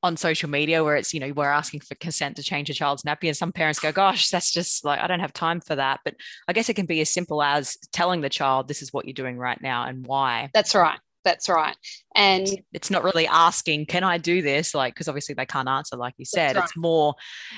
[0.04, 3.04] on social media where it's, you know, we're asking for consent to change a child's
[3.04, 6.00] nappy, and some parents go, gosh, that's just like, I don't have time for that.
[6.04, 6.16] But
[6.48, 9.14] I guess it can be as simple as telling the child, this is what you're
[9.14, 10.50] doing right now and why.
[10.54, 11.76] That's right that's right.
[12.16, 14.74] And it's not really asking can i do this?
[14.74, 16.56] Like because obviously they can't answer like you said.
[16.56, 16.64] right.
[16.64, 17.16] it's more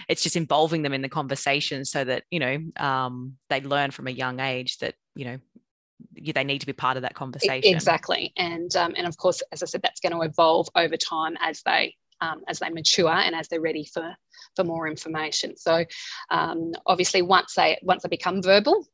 [0.10, 4.08] it's just involving them in the conversation so that you know um, they learn from
[4.08, 5.40] a young age that you know
[6.34, 7.74] they need to be part of that conversation.
[7.74, 8.34] exactly.
[8.38, 11.62] And um, and of course as i said that's going to evolve over time as
[11.66, 14.16] they um, as they mature and as they're ready for
[14.56, 15.58] for more information.
[15.58, 15.86] So
[16.30, 18.88] um, obviously once they once they become verbal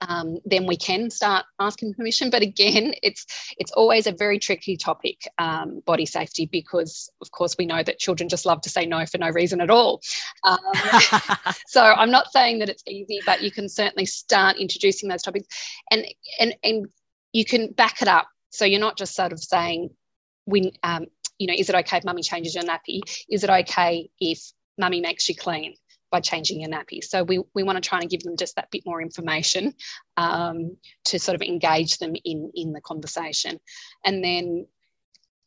[0.00, 2.30] um, then we can start asking permission.
[2.30, 3.26] But again, it's
[3.58, 7.98] it's always a very tricky topic, um, body safety, because of course we know that
[7.98, 10.00] children just love to say no for no reason at all.
[10.44, 10.58] Um,
[11.66, 15.46] so I'm not saying that it's easy, but you can certainly start introducing those topics,
[15.90, 16.04] and
[16.38, 16.86] and and
[17.32, 18.28] you can back it up.
[18.50, 19.90] So you're not just sort of saying
[20.46, 20.72] we.
[20.82, 21.06] Um,
[21.38, 23.00] you know, is it okay if mummy changes your nappy?
[23.30, 25.74] Is it okay if mummy makes you clean?
[26.10, 27.02] By changing your nappy.
[27.02, 29.74] So we, we want to try and give them just that bit more information
[30.16, 33.58] um, to sort of engage them in, in the conversation.
[34.04, 34.66] And then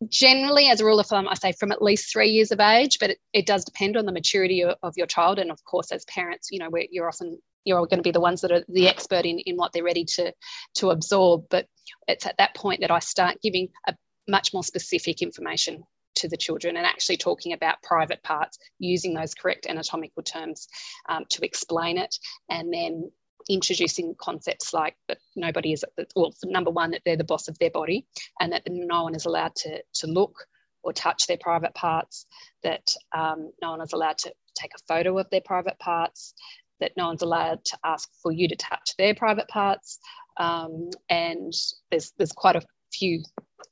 [0.09, 2.97] generally as a rule of thumb i say from at least three years of age
[2.99, 5.91] but it, it does depend on the maturity of, of, your child and of course
[5.91, 8.88] as parents you know you're often you're going to be the ones that are the
[8.88, 10.34] expert in, in what they're ready to
[10.74, 11.68] to absorb but
[12.07, 13.95] it's at that point that i start giving a
[14.28, 15.84] much more specific information
[16.16, 20.68] to the children and actually talking about private parts using those correct anatomical terms
[21.09, 22.16] um, to explain it
[22.49, 23.11] and then
[23.49, 25.84] introducing concepts like that nobody is
[26.16, 28.05] well number one that they're the boss of their body
[28.39, 30.45] and that no one is allowed to to look
[30.82, 32.26] or touch their private parts
[32.61, 36.34] that um, no one is allowed to take a photo of their private parts
[36.80, 39.99] that no one's allowed to ask for you to touch their private parts.
[40.38, 41.53] Um, and
[41.89, 42.61] there's there's quite a
[42.93, 43.24] few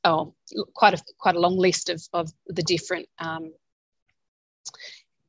[0.04, 0.34] oh
[0.74, 3.52] quite a quite a long list of, of the different um,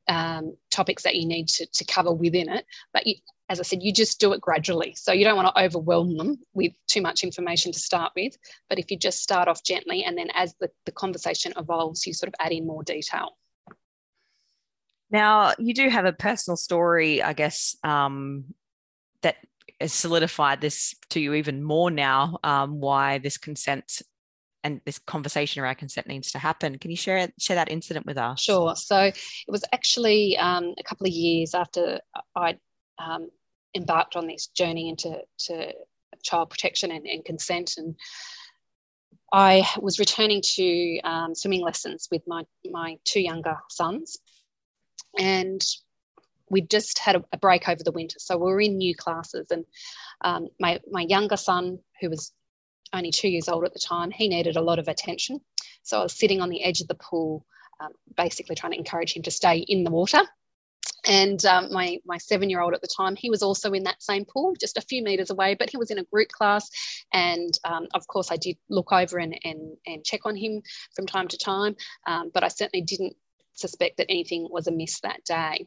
[0.08, 2.66] um, topics that you need to, to cover within it.
[2.92, 3.16] But you,
[3.48, 4.94] as I said, you just do it gradually.
[4.96, 8.36] So you don't want to overwhelm them with too much information to start with.
[8.68, 12.14] But if you just start off gently and then as the, the conversation evolves, you
[12.14, 13.36] sort of add in more detail.
[15.10, 18.46] Now, you do have a personal story, I guess, um,
[19.22, 19.36] that
[19.80, 24.02] has solidified this to you even more now, um, why this consent
[24.64, 26.78] and this conversation around consent needs to happen.
[26.78, 28.40] Can you share share that incident with us?
[28.40, 28.74] Sure.
[28.74, 29.14] So it
[29.48, 32.00] was actually um, a couple of years after
[32.34, 32.58] I
[32.98, 33.28] um,
[33.74, 35.72] embarked on this journey into to
[36.22, 37.94] child protection and, and consent and
[39.34, 44.18] I was returning to um, swimming lessons with my, my two younger sons.
[45.18, 45.60] And
[46.50, 48.20] we'd just had a, a, break over the winter.
[48.20, 49.48] So we were in new classes.
[49.50, 49.64] And
[50.20, 52.32] um, my, my younger son, who was
[52.92, 55.40] only two years old at the time, he needed a lot of attention.
[55.82, 57.44] So I was sitting on the edge of the pool,
[57.80, 60.20] um, basically trying to encourage him to stay in the water.
[61.06, 64.02] And um, my my seven year old at the time he was also in that
[64.02, 66.68] same pool just a few meters away but he was in a group class.
[67.12, 70.62] And um, of course i did look over and, and and check on him
[70.96, 71.76] from time to time
[72.06, 73.14] um, but i certainly didn't
[73.54, 75.66] suspect that anything was amiss that day.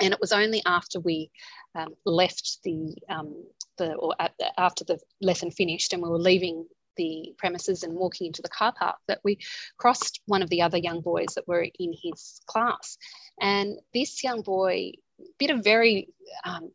[0.00, 1.30] And it was only after we
[1.76, 3.44] um, left the um,
[3.78, 4.14] the or
[4.58, 6.66] after the lesson finished and we were leaving
[6.96, 9.38] the premises and walking into the car park that we
[9.76, 12.96] crossed one of the other young boys that were in his class.
[13.40, 14.92] And this young boy
[15.38, 16.08] bit a very
[16.44, 16.70] um,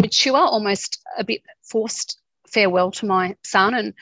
[0.00, 3.74] mature, almost a bit forced farewell to my son.
[3.74, 3.94] And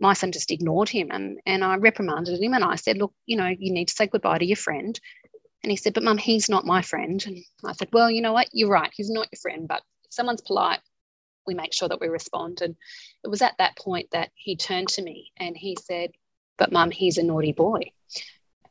[0.00, 1.08] my son just ignored him.
[1.10, 4.06] And, and I reprimanded him and I said, Look, you know, you need to say
[4.06, 4.98] goodbye to your friend.
[5.62, 7.22] And he said, But mum, he's not my friend.
[7.26, 8.48] And I said, Well, you know what?
[8.52, 8.90] You're right.
[8.94, 9.68] He's not your friend.
[9.68, 9.82] But
[10.12, 10.80] someone's polite,
[11.46, 12.62] we make sure that we respond.
[12.62, 12.76] And
[13.24, 16.10] it was at that point that he turned to me and he said,
[16.58, 17.92] But mum, he's a naughty boy.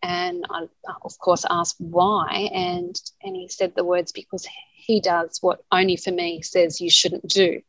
[0.04, 0.66] And I,
[1.04, 2.50] of course, asked why.
[2.54, 6.90] And, and he said the words, Because he does what only for me says you
[6.90, 7.62] shouldn't do.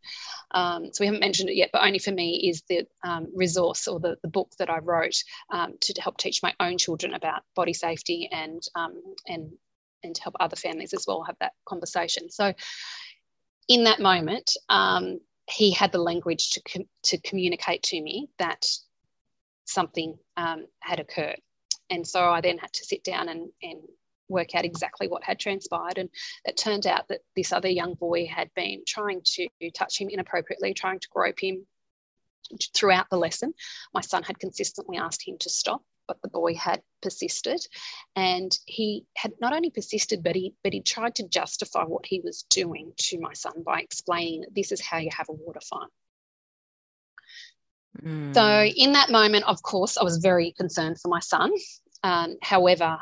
[0.53, 3.89] Um, so we haven't mentioned it yet, but only for me is the um, resource
[3.89, 5.17] or the, the book that I wrote
[5.51, 9.53] um, to help teach my own children about body safety and um, and
[10.05, 12.31] and to help other families as well have that conversation.
[12.31, 12.53] So
[13.69, 18.65] in that moment, um, he had the language to, com- to communicate to me that
[19.65, 21.41] something um, had occurred.
[21.91, 23.81] And so I then had to sit down and, and
[24.29, 25.99] work out exactly what had transpired.
[25.99, 26.09] And
[26.45, 30.75] it turned out that this other young boy had been trying to touch him inappropriately,
[30.75, 31.67] trying to grope him
[32.75, 33.53] throughout the lesson.
[33.95, 37.61] My son had consistently asked him to stop but the boy had persisted.
[38.17, 42.21] And he had not only persisted but he but he tried to justify what he
[42.21, 45.61] was doing to my son by explaining that this is how you have a water
[45.61, 45.89] fight
[48.03, 48.35] mm.
[48.35, 51.53] so in that moment of course i was very concerned for my son.
[52.05, 52.99] Um, however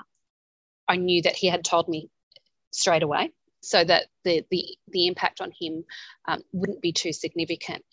[0.89, 2.11] i knew that he had told me
[2.71, 3.31] straight away
[3.63, 5.85] so that the the, the impact on him
[6.29, 7.85] um, wouldn't be too significant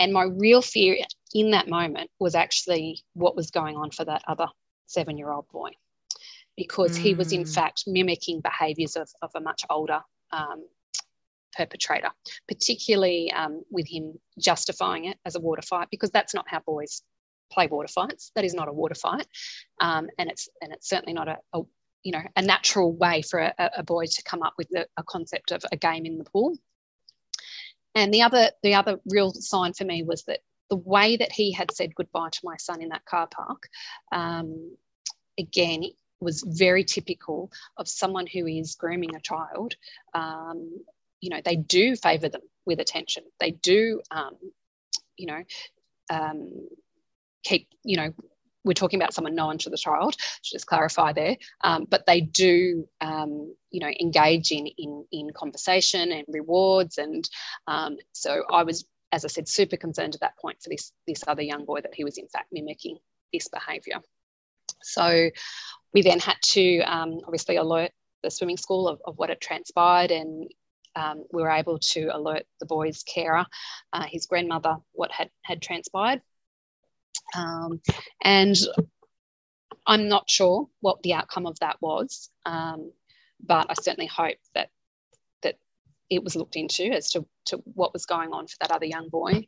[0.00, 0.96] and my real fear
[1.34, 4.48] in that moment was actually what was going on for that other
[4.86, 5.70] seven year old boy,
[6.56, 7.02] because mm.
[7.02, 7.54] he was, in mm.
[7.54, 10.00] fact, mimicking behaviors of, of a much older
[10.32, 10.66] um,
[11.56, 12.10] perpetrator,
[12.48, 17.02] particularly um, with him justifying it as a water fight, because that's not how boys
[17.52, 18.32] play water fights.
[18.34, 19.26] That is not a water fight.
[19.80, 21.60] Um, and, it's, and it's certainly not a, a
[22.02, 25.02] you know, a natural way for a, a boy to come up with a, a
[25.02, 26.56] concept of a game in the pool.
[27.94, 31.52] And the other, the other real sign for me was that the way that he
[31.52, 33.68] had said goodbye to my son in that car park,
[34.12, 34.76] um,
[35.38, 35.84] again,
[36.20, 39.74] was very typical of someone who is grooming a child.
[40.14, 40.80] Um,
[41.20, 43.24] you know, they do favour them with attention.
[43.40, 44.36] They do, um,
[45.16, 45.42] you know,
[46.10, 46.68] um,
[47.42, 48.14] keep, you know,
[48.64, 52.86] we're talking about someone known to the child, just clarify there, um, but they do,
[53.00, 56.98] um, you know, engage in, in, in conversation and rewards.
[56.98, 57.28] And
[57.66, 61.22] um, so I was, as I said, super concerned at that point for this, this
[61.26, 62.98] other young boy that he was in fact mimicking
[63.32, 64.00] this behaviour.
[64.82, 65.30] So
[65.92, 67.90] we then had to um, obviously alert
[68.22, 70.50] the swimming school of, of what had transpired and
[70.96, 73.46] um, we were able to alert the boy's carer,
[73.92, 76.20] uh, his grandmother, what had, had transpired.
[77.36, 77.80] Um,
[78.22, 78.56] and
[79.86, 82.92] I'm not sure what the outcome of that was, um,
[83.44, 84.70] but I certainly hope that
[85.42, 85.56] that
[86.10, 89.08] it was looked into as to, to what was going on for that other young
[89.08, 89.46] boy.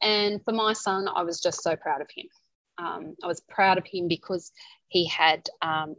[0.00, 2.26] And for my son, I was just so proud of him.
[2.78, 4.50] Um, I was proud of him because
[4.88, 5.94] he had um,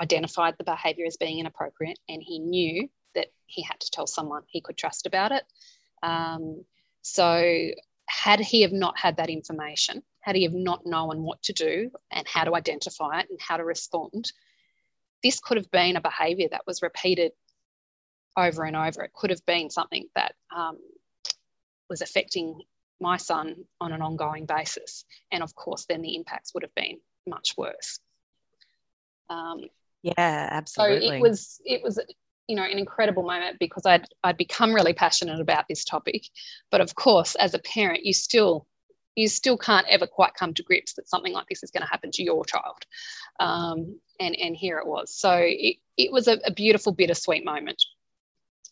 [0.00, 4.42] identified the behaviour as being inappropriate and he knew that he had to tell someone
[4.46, 5.44] he could trust about it.
[6.02, 6.64] Um,
[7.02, 7.70] so,
[8.06, 11.90] had he have not had that information, had he have not known what to do
[12.10, 14.32] and how to identify it and how to respond,
[15.22, 17.32] this could have been a behaviour that was repeated
[18.34, 19.02] over and over.
[19.02, 20.78] It could have been something that um,
[21.90, 22.58] was affecting
[23.00, 25.04] my son on an ongoing basis.
[25.30, 28.00] And of course, then the impacts would have been much worse.
[29.28, 29.60] Um,
[30.02, 31.08] yeah, absolutely.
[31.08, 32.00] So it was it was
[32.48, 36.24] you know an incredible moment because I'd I'd become really passionate about this topic,
[36.70, 38.66] but of course, as a parent, you still
[39.16, 41.88] you still can't ever quite come to grips that something like this is going to
[41.88, 42.84] happen to your child.
[43.40, 45.14] Um, and and here it was.
[45.14, 47.82] So it, it was a, a beautiful bittersweet moment.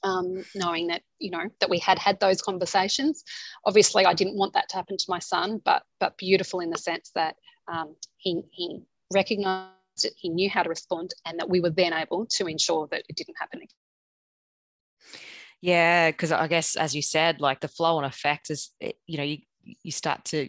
[0.05, 3.23] Um, knowing that you know that we had had those conversations.
[3.65, 6.79] Obviously, I didn't want that to happen to my son, but but beautiful in the
[6.79, 7.37] sense that
[7.69, 8.81] um, he he
[9.15, 9.71] recognised
[10.03, 13.05] it, he knew how to respond, and that we were then able to ensure that
[13.09, 13.69] it didn't happen again.
[15.61, 18.73] Yeah, because I guess as you said, like the flow and effect is,
[19.07, 19.39] you know, you
[19.83, 20.49] you start to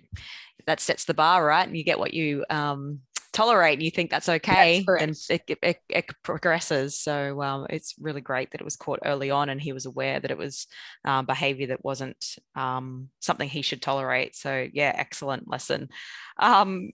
[0.65, 2.99] that sets the bar right, and you get what you um,
[3.33, 6.97] tolerate, and you think that's okay, that's and it, it, it, progresses.
[6.97, 10.19] So um, it's really great that it was caught early on, and he was aware
[10.19, 10.67] that it was
[11.03, 14.35] um, behavior that wasn't um, something he should tolerate.
[14.35, 15.89] So yeah, excellent lesson.
[16.39, 16.91] Um,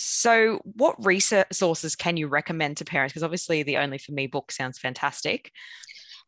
[0.00, 3.12] so, what resources can you recommend to parents?
[3.12, 5.50] Because obviously, the Only for Me book sounds fantastic.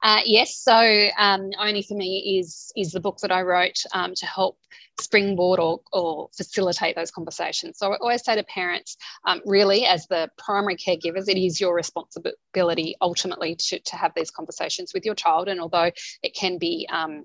[0.03, 4.15] Uh, yes, so um, Only for Me is is the book that I wrote um,
[4.15, 4.59] to help
[4.99, 7.79] springboard or, or facilitate those conversations.
[7.79, 8.97] So I always say to parents,
[9.27, 14.31] um, really, as the primary caregivers, it is your responsibility ultimately to, to have these
[14.31, 15.49] conversations with your child.
[15.49, 15.91] And although
[16.23, 17.25] it can be, um,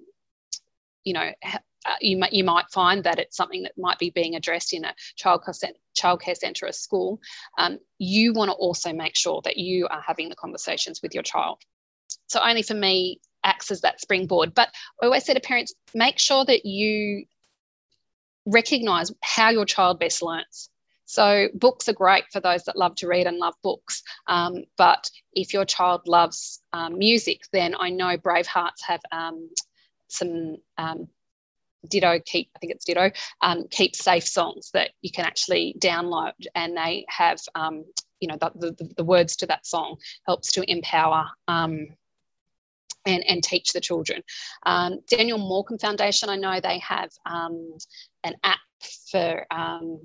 [1.04, 4.36] you know, uh, you, might, you might find that it's something that might be being
[4.36, 7.20] addressed in a childcare, childcare centre or school.
[7.58, 11.24] Um, you want to also make sure that you are having the conversations with your
[11.24, 11.62] child.
[12.28, 14.54] So, only for me, acts as that springboard.
[14.54, 14.70] But
[15.02, 17.26] I always say to parents, make sure that you
[18.46, 20.70] recognize how your child best learns.
[21.06, 24.02] So, books are great for those that love to read and love books.
[24.28, 29.50] Um, but if your child loves um, music, then I know Bravehearts have um,
[30.08, 31.08] some um,
[31.88, 33.12] Ditto keep, I think it's Ditto,
[33.42, 37.86] um, keep safe songs that you can actually download, and they have, um,
[38.20, 41.28] you know, the, the, the, words to that song helps to empower.
[41.48, 41.90] Um,
[43.06, 44.22] and, and teach the children.
[44.66, 47.78] Um, Daniel Morcombe Foundation, I know they have um,
[48.24, 48.60] an app
[49.12, 50.00] for um,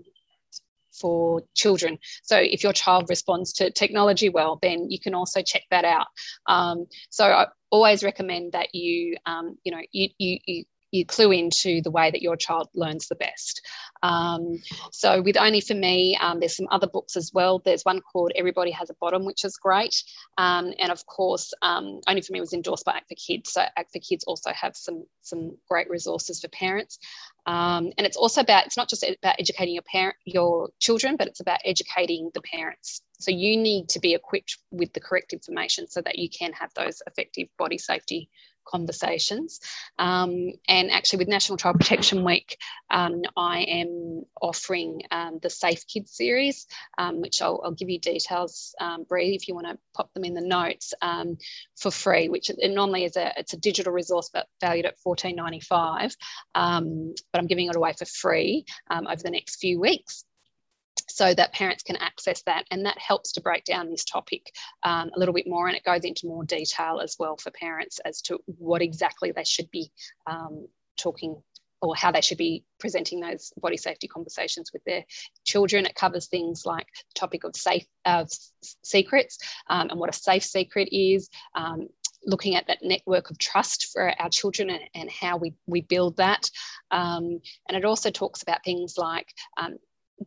[0.93, 1.99] for children.
[2.23, 6.07] So if your child responds to technology well, then you can also check that out.
[6.47, 11.33] Um, so I always recommend that you, um, you know, you, you, you you clue
[11.33, 13.61] into the way that your child learns the best.
[14.03, 14.57] Um,
[14.93, 17.61] so with Only for Me, um, there's some other books as well.
[17.65, 19.95] There's one called Everybody Has a Bottom, which is great.
[20.39, 23.53] Um, and of course, um, Only for Me was endorsed by Act for Kids.
[23.53, 26.99] So Act for Kids also have some, some great resources for parents.
[27.47, 31.27] Um, and it's also about, it's not just about educating your parent, your children, but
[31.27, 33.03] it's about educating the parents.
[33.19, 36.73] So you need to be equipped with the correct information so that you can have
[36.75, 38.31] those effective body safety
[38.65, 39.61] conversations.
[39.99, 42.57] Um, and actually, with National Child Protection Week,
[42.91, 46.67] um, I am offering um, the Safe Kids series,
[46.99, 50.25] um, which I'll, I'll, give you details, um, Bree, if you want to pop them
[50.25, 51.39] in the notes um,
[51.77, 52.29] for free.
[52.29, 56.15] Which it normally is a it's a digital resource but valued at fourteen ninety five,
[56.55, 60.25] but I'm giving it away for free over the next few weeks
[61.09, 62.65] so that parents can access that.
[62.71, 65.69] And that helps to break down this topic um, a little bit more.
[65.69, 69.45] And it goes into more detail as well for parents as to what exactly they
[69.45, 69.91] should be
[70.27, 71.43] um, talking
[71.83, 75.05] or how they should be presenting those body safety conversations with their
[75.45, 75.87] children.
[75.87, 78.27] It covers things like the topic of safe uh,
[78.83, 79.39] secrets
[79.69, 81.89] um, and what a safe secret is, um,
[82.27, 86.19] looking at that network of trust for our children and, and how we, we build
[86.19, 86.51] that.
[86.91, 89.79] Um, and it also talks about things like um,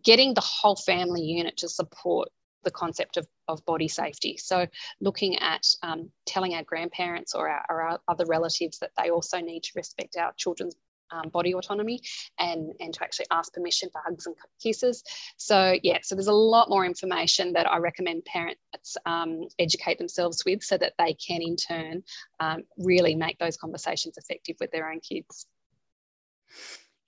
[0.04, 2.30] getting the whole family unit to support
[2.64, 4.38] the concept of, of body safety.
[4.38, 4.66] So,
[5.02, 9.64] looking at um, telling our grandparents or our, our, other relatives that they also need
[9.64, 10.76] to respect our children's
[11.12, 12.02] um, body autonomy
[12.40, 15.04] and, and to actually ask permission for hugs and kisses.
[15.38, 20.44] So, yeah, so there's a lot more information that I recommend parents um, educate themselves
[20.46, 22.04] with so that they can, in turn,
[22.40, 25.46] um, really make those conversations effective with their own kids.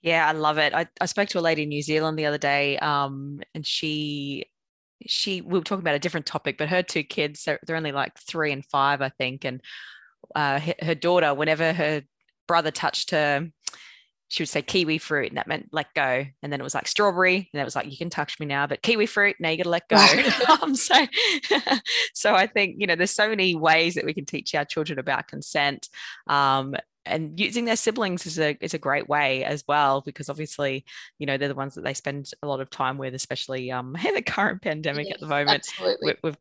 [0.06, 0.72] Yeah, I love it.
[0.72, 4.46] I, I spoke to a lady in New Zealand the other day, um, and she
[5.06, 7.92] she we were talking about a different topic, but her two kids they're, they're only
[7.92, 9.60] like three and five, I think, and
[10.36, 12.02] uh, her daughter, whenever her
[12.48, 13.48] brother touched her,
[14.28, 16.26] she would say kiwi fruit, and that meant let go.
[16.42, 18.66] And then it was like strawberry, and it was like you can touch me now,
[18.68, 19.98] but kiwi fruit, now you got to let go.
[20.62, 21.06] um, so,
[22.14, 24.98] so I think you know there's so many ways that we can teach our children
[25.00, 25.88] about consent.
[26.28, 26.76] Um,
[27.06, 30.84] and using their siblings is a is a great way as well because obviously
[31.18, 33.96] you know they're the ones that they spend a lot of time with especially um
[34.06, 36.14] in the current pandemic yes, at the moment absolutely.
[36.22, 36.36] With,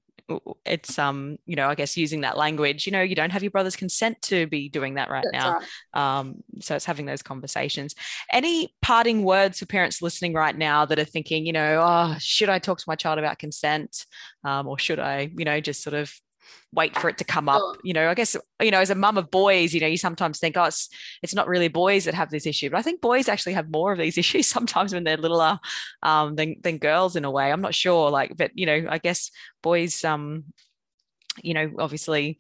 [0.65, 3.51] it's um you know i guess using that language you know you don't have your
[3.51, 5.59] brother's consent to be doing that right That's now
[5.93, 6.19] right.
[6.19, 7.93] um so it's having those conversations
[8.31, 12.49] any parting words for parents listening right now that are thinking you know oh should
[12.49, 14.05] i talk to my child about consent
[14.43, 16.11] um, or should i you know just sort of
[16.73, 17.61] wait for it to come up.
[17.83, 20.39] You know, I guess, you know, as a mum of boys, you know, you sometimes
[20.39, 20.89] think, oh, it's,
[21.23, 22.69] it's not really boys that have this issue.
[22.69, 25.59] But I think boys actually have more of these issues sometimes when they're littler
[26.03, 27.51] um, than, than girls in a way.
[27.51, 28.09] I'm not sure.
[28.09, 29.31] Like, but, you know, I guess
[29.63, 30.45] boys, um,
[31.41, 32.37] you know, obviously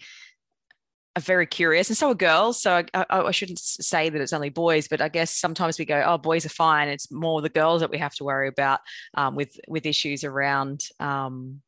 [1.15, 2.61] are very curious and so are girls.
[2.61, 5.85] So I, I, I shouldn't say that it's only boys, but I guess sometimes we
[5.85, 6.89] go, oh, boys are fine.
[6.89, 8.81] It's more the girls that we have to worry about
[9.13, 11.61] um, with, with issues around, um,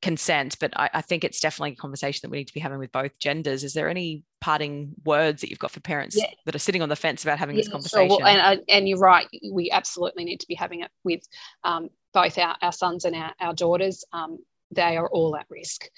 [0.00, 2.78] consent, but I, I, think it's definitely a conversation that we need to be having
[2.78, 3.64] with both genders.
[3.64, 6.26] Is there any parting words that you've got for parents yeah.
[6.44, 8.08] that are sitting on the fence about having yeah, this conversation?
[8.08, 8.18] Sure.
[8.18, 9.26] Well, and, uh, and you're right.
[9.52, 11.22] We absolutely need to be having it with
[11.64, 14.04] um, both our, our sons and our, our daughters.
[14.12, 14.38] Um,
[14.70, 15.88] they are all at risk.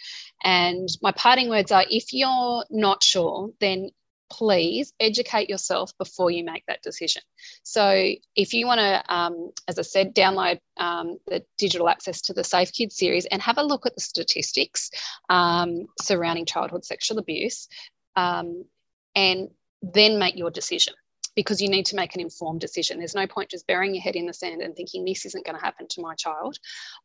[0.45, 3.91] And my parting words are if you're not sure, then
[4.31, 7.23] please educate yourself before you make that decision.
[7.63, 12.33] So, if you want to, um, as I said, download um, the digital access to
[12.33, 14.91] the Safe Kids series and have a look at the statistics
[15.29, 17.69] um, surrounding childhood sexual abuse,
[18.17, 18.65] um,
[19.15, 19.49] and
[19.83, 20.95] then make your decision
[21.37, 22.99] because you need to make an informed decision.
[22.99, 25.57] There's no point just burying your head in the sand and thinking this isn't going
[25.57, 26.59] to happen to my child.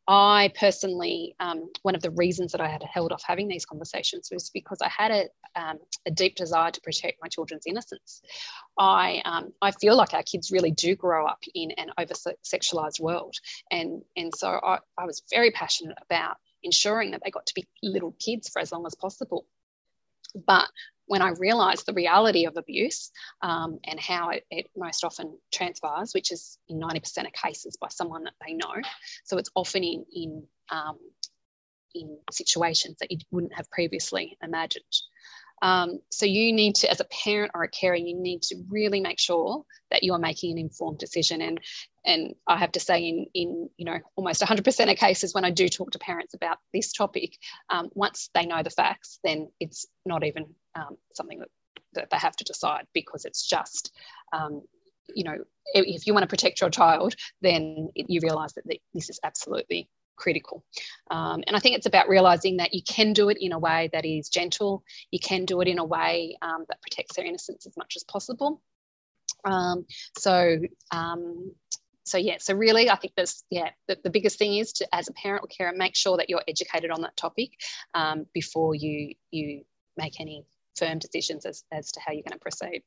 [0.08, 4.30] I personally, um, one of the reasons that I had held off having these conversations
[4.32, 8.22] was because I had a, um, a deep desire to protect my children's innocence.
[8.78, 12.14] I, um, I feel like our kids really do grow up in an over
[12.44, 13.36] sexualized world.
[13.72, 17.66] And, and so I, I was very passionate about ensuring that they got to be
[17.84, 19.46] little kids for as long as possible.
[20.48, 20.68] But
[21.08, 26.14] when I realised the reality of abuse um, and how it, it, most often transpires,
[26.14, 28.76] which is in 90% of cases by someone that they know.
[29.24, 30.98] So it's often in, in, um,
[31.94, 34.84] in situations that you wouldn't have previously imagined.
[35.62, 39.00] Um, so you need to, as a parent or a carer, you need to really
[39.00, 41.42] make sure that you are making an informed decision.
[41.42, 41.60] And
[42.06, 45.52] and I have to say, in in you know almost 100% of cases, when I
[45.52, 47.38] do talk to parents about this topic,
[47.70, 51.50] um, once they know the facts, then it's not even um, something that,
[51.94, 53.92] that they have to decide because it's just
[54.34, 54.62] um,
[55.14, 55.38] you know
[55.74, 60.64] if you want to protect your child, then you realise that this is absolutely critical.
[61.12, 63.90] Um, and I think it's about realizing that you can do it in a way
[63.94, 67.66] that is gentle, you can do it in a way um, that protects their innocence
[67.66, 68.62] as much as possible.
[69.44, 69.86] Um,
[70.18, 70.60] so,
[70.92, 71.52] um,
[72.04, 75.08] so yeah, so really, I think this, yeah, the, the, biggest thing is to, as
[75.08, 77.50] a parent or carer, make sure that you're educated on that topic
[77.96, 79.64] um, before you you
[79.98, 80.46] make any
[80.78, 82.84] firm decisions as, as to how you're going to proceed.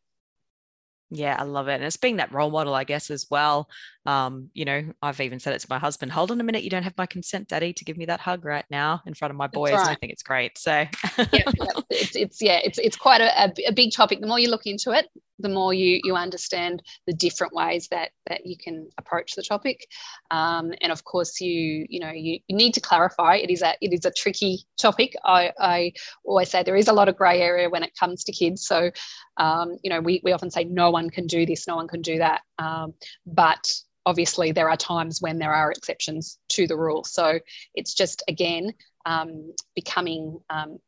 [1.10, 1.76] Yeah, I love it.
[1.76, 3.70] And it's being that role model, I guess, as well.
[4.04, 6.68] Um, you know, I've even said it to my husband, hold on a minute, you
[6.68, 9.38] don't have my consent, daddy, to give me that hug right now in front of
[9.38, 9.72] my boys.
[9.72, 9.80] Right.
[9.80, 10.58] And I think it's great.
[10.58, 11.44] So yeah,
[11.88, 14.20] it's, it's, yeah, it's, it's quite a, a big topic.
[14.20, 15.06] The more you look into it,
[15.38, 19.86] the more you you understand the different ways that that you can approach the topic.
[20.30, 23.36] Um, and of course you you know you, you need to clarify.
[23.36, 25.14] It is a it is a tricky topic.
[25.24, 25.92] I, I
[26.24, 28.66] always say there is a lot of gray area when it comes to kids.
[28.66, 28.90] So
[29.36, 32.02] um, you know we, we often say no one can do this no one can
[32.02, 32.42] do that.
[32.58, 32.94] Um,
[33.26, 33.70] but
[34.06, 37.04] obviously there are times when there are exceptions to the rule.
[37.04, 37.38] So
[37.74, 38.72] it's just again
[39.06, 40.78] um, becoming um,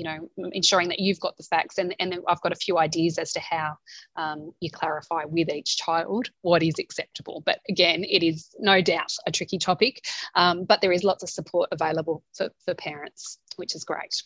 [0.00, 1.76] you know, ensuring that you've got the facts.
[1.76, 3.76] And, and I've got a few ideas as to how
[4.16, 7.42] um, you clarify with each child what is acceptable.
[7.44, 10.02] But again, it is no doubt a tricky topic,
[10.36, 14.22] um, but there is lots of support available for, for parents, which is great.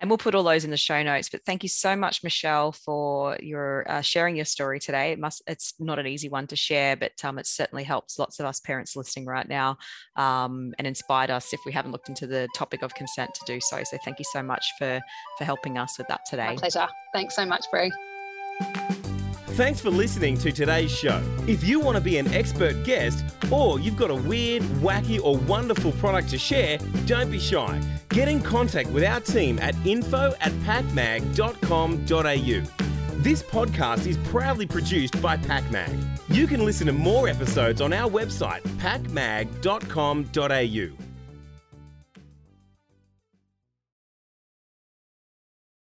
[0.00, 1.28] And we'll put all those in the show notes.
[1.28, 5.12] But thank you so much, Michelle, for your uh, sharing your story today.
[5.12, 8.40] It must it's not an easy one to share, but um, it certainly helps lots
[8.40, 9.76] of us parents listening right now
[10.16, 13.60] um, and inspired us if we haven't looked into the topic of consent to do
[13.60, 13.82] so.
[13.84, 15.00] So thank you so much for
[15.36, 16.46] for helping us with that today.
[16.46, 16.88] My pleasure.
[17.12, 17.92] Thanks so much, Bree.
[19.60, 21.22] Thanks for listening to today's show.
[21.46, 25.36] If you want to be an expert guest or you've got a weird, wacky, or
[25.36, 27.78] wonderful product to share, don't be shy.
[28.08, 33.20] Get in contact with our team at info at pakmag.com.au.
[33.20, 36.08] This podcast is proudly produced by PakMag.
[36.30, 41.09] You can listen to more episodes on our website, pakmag.com.au.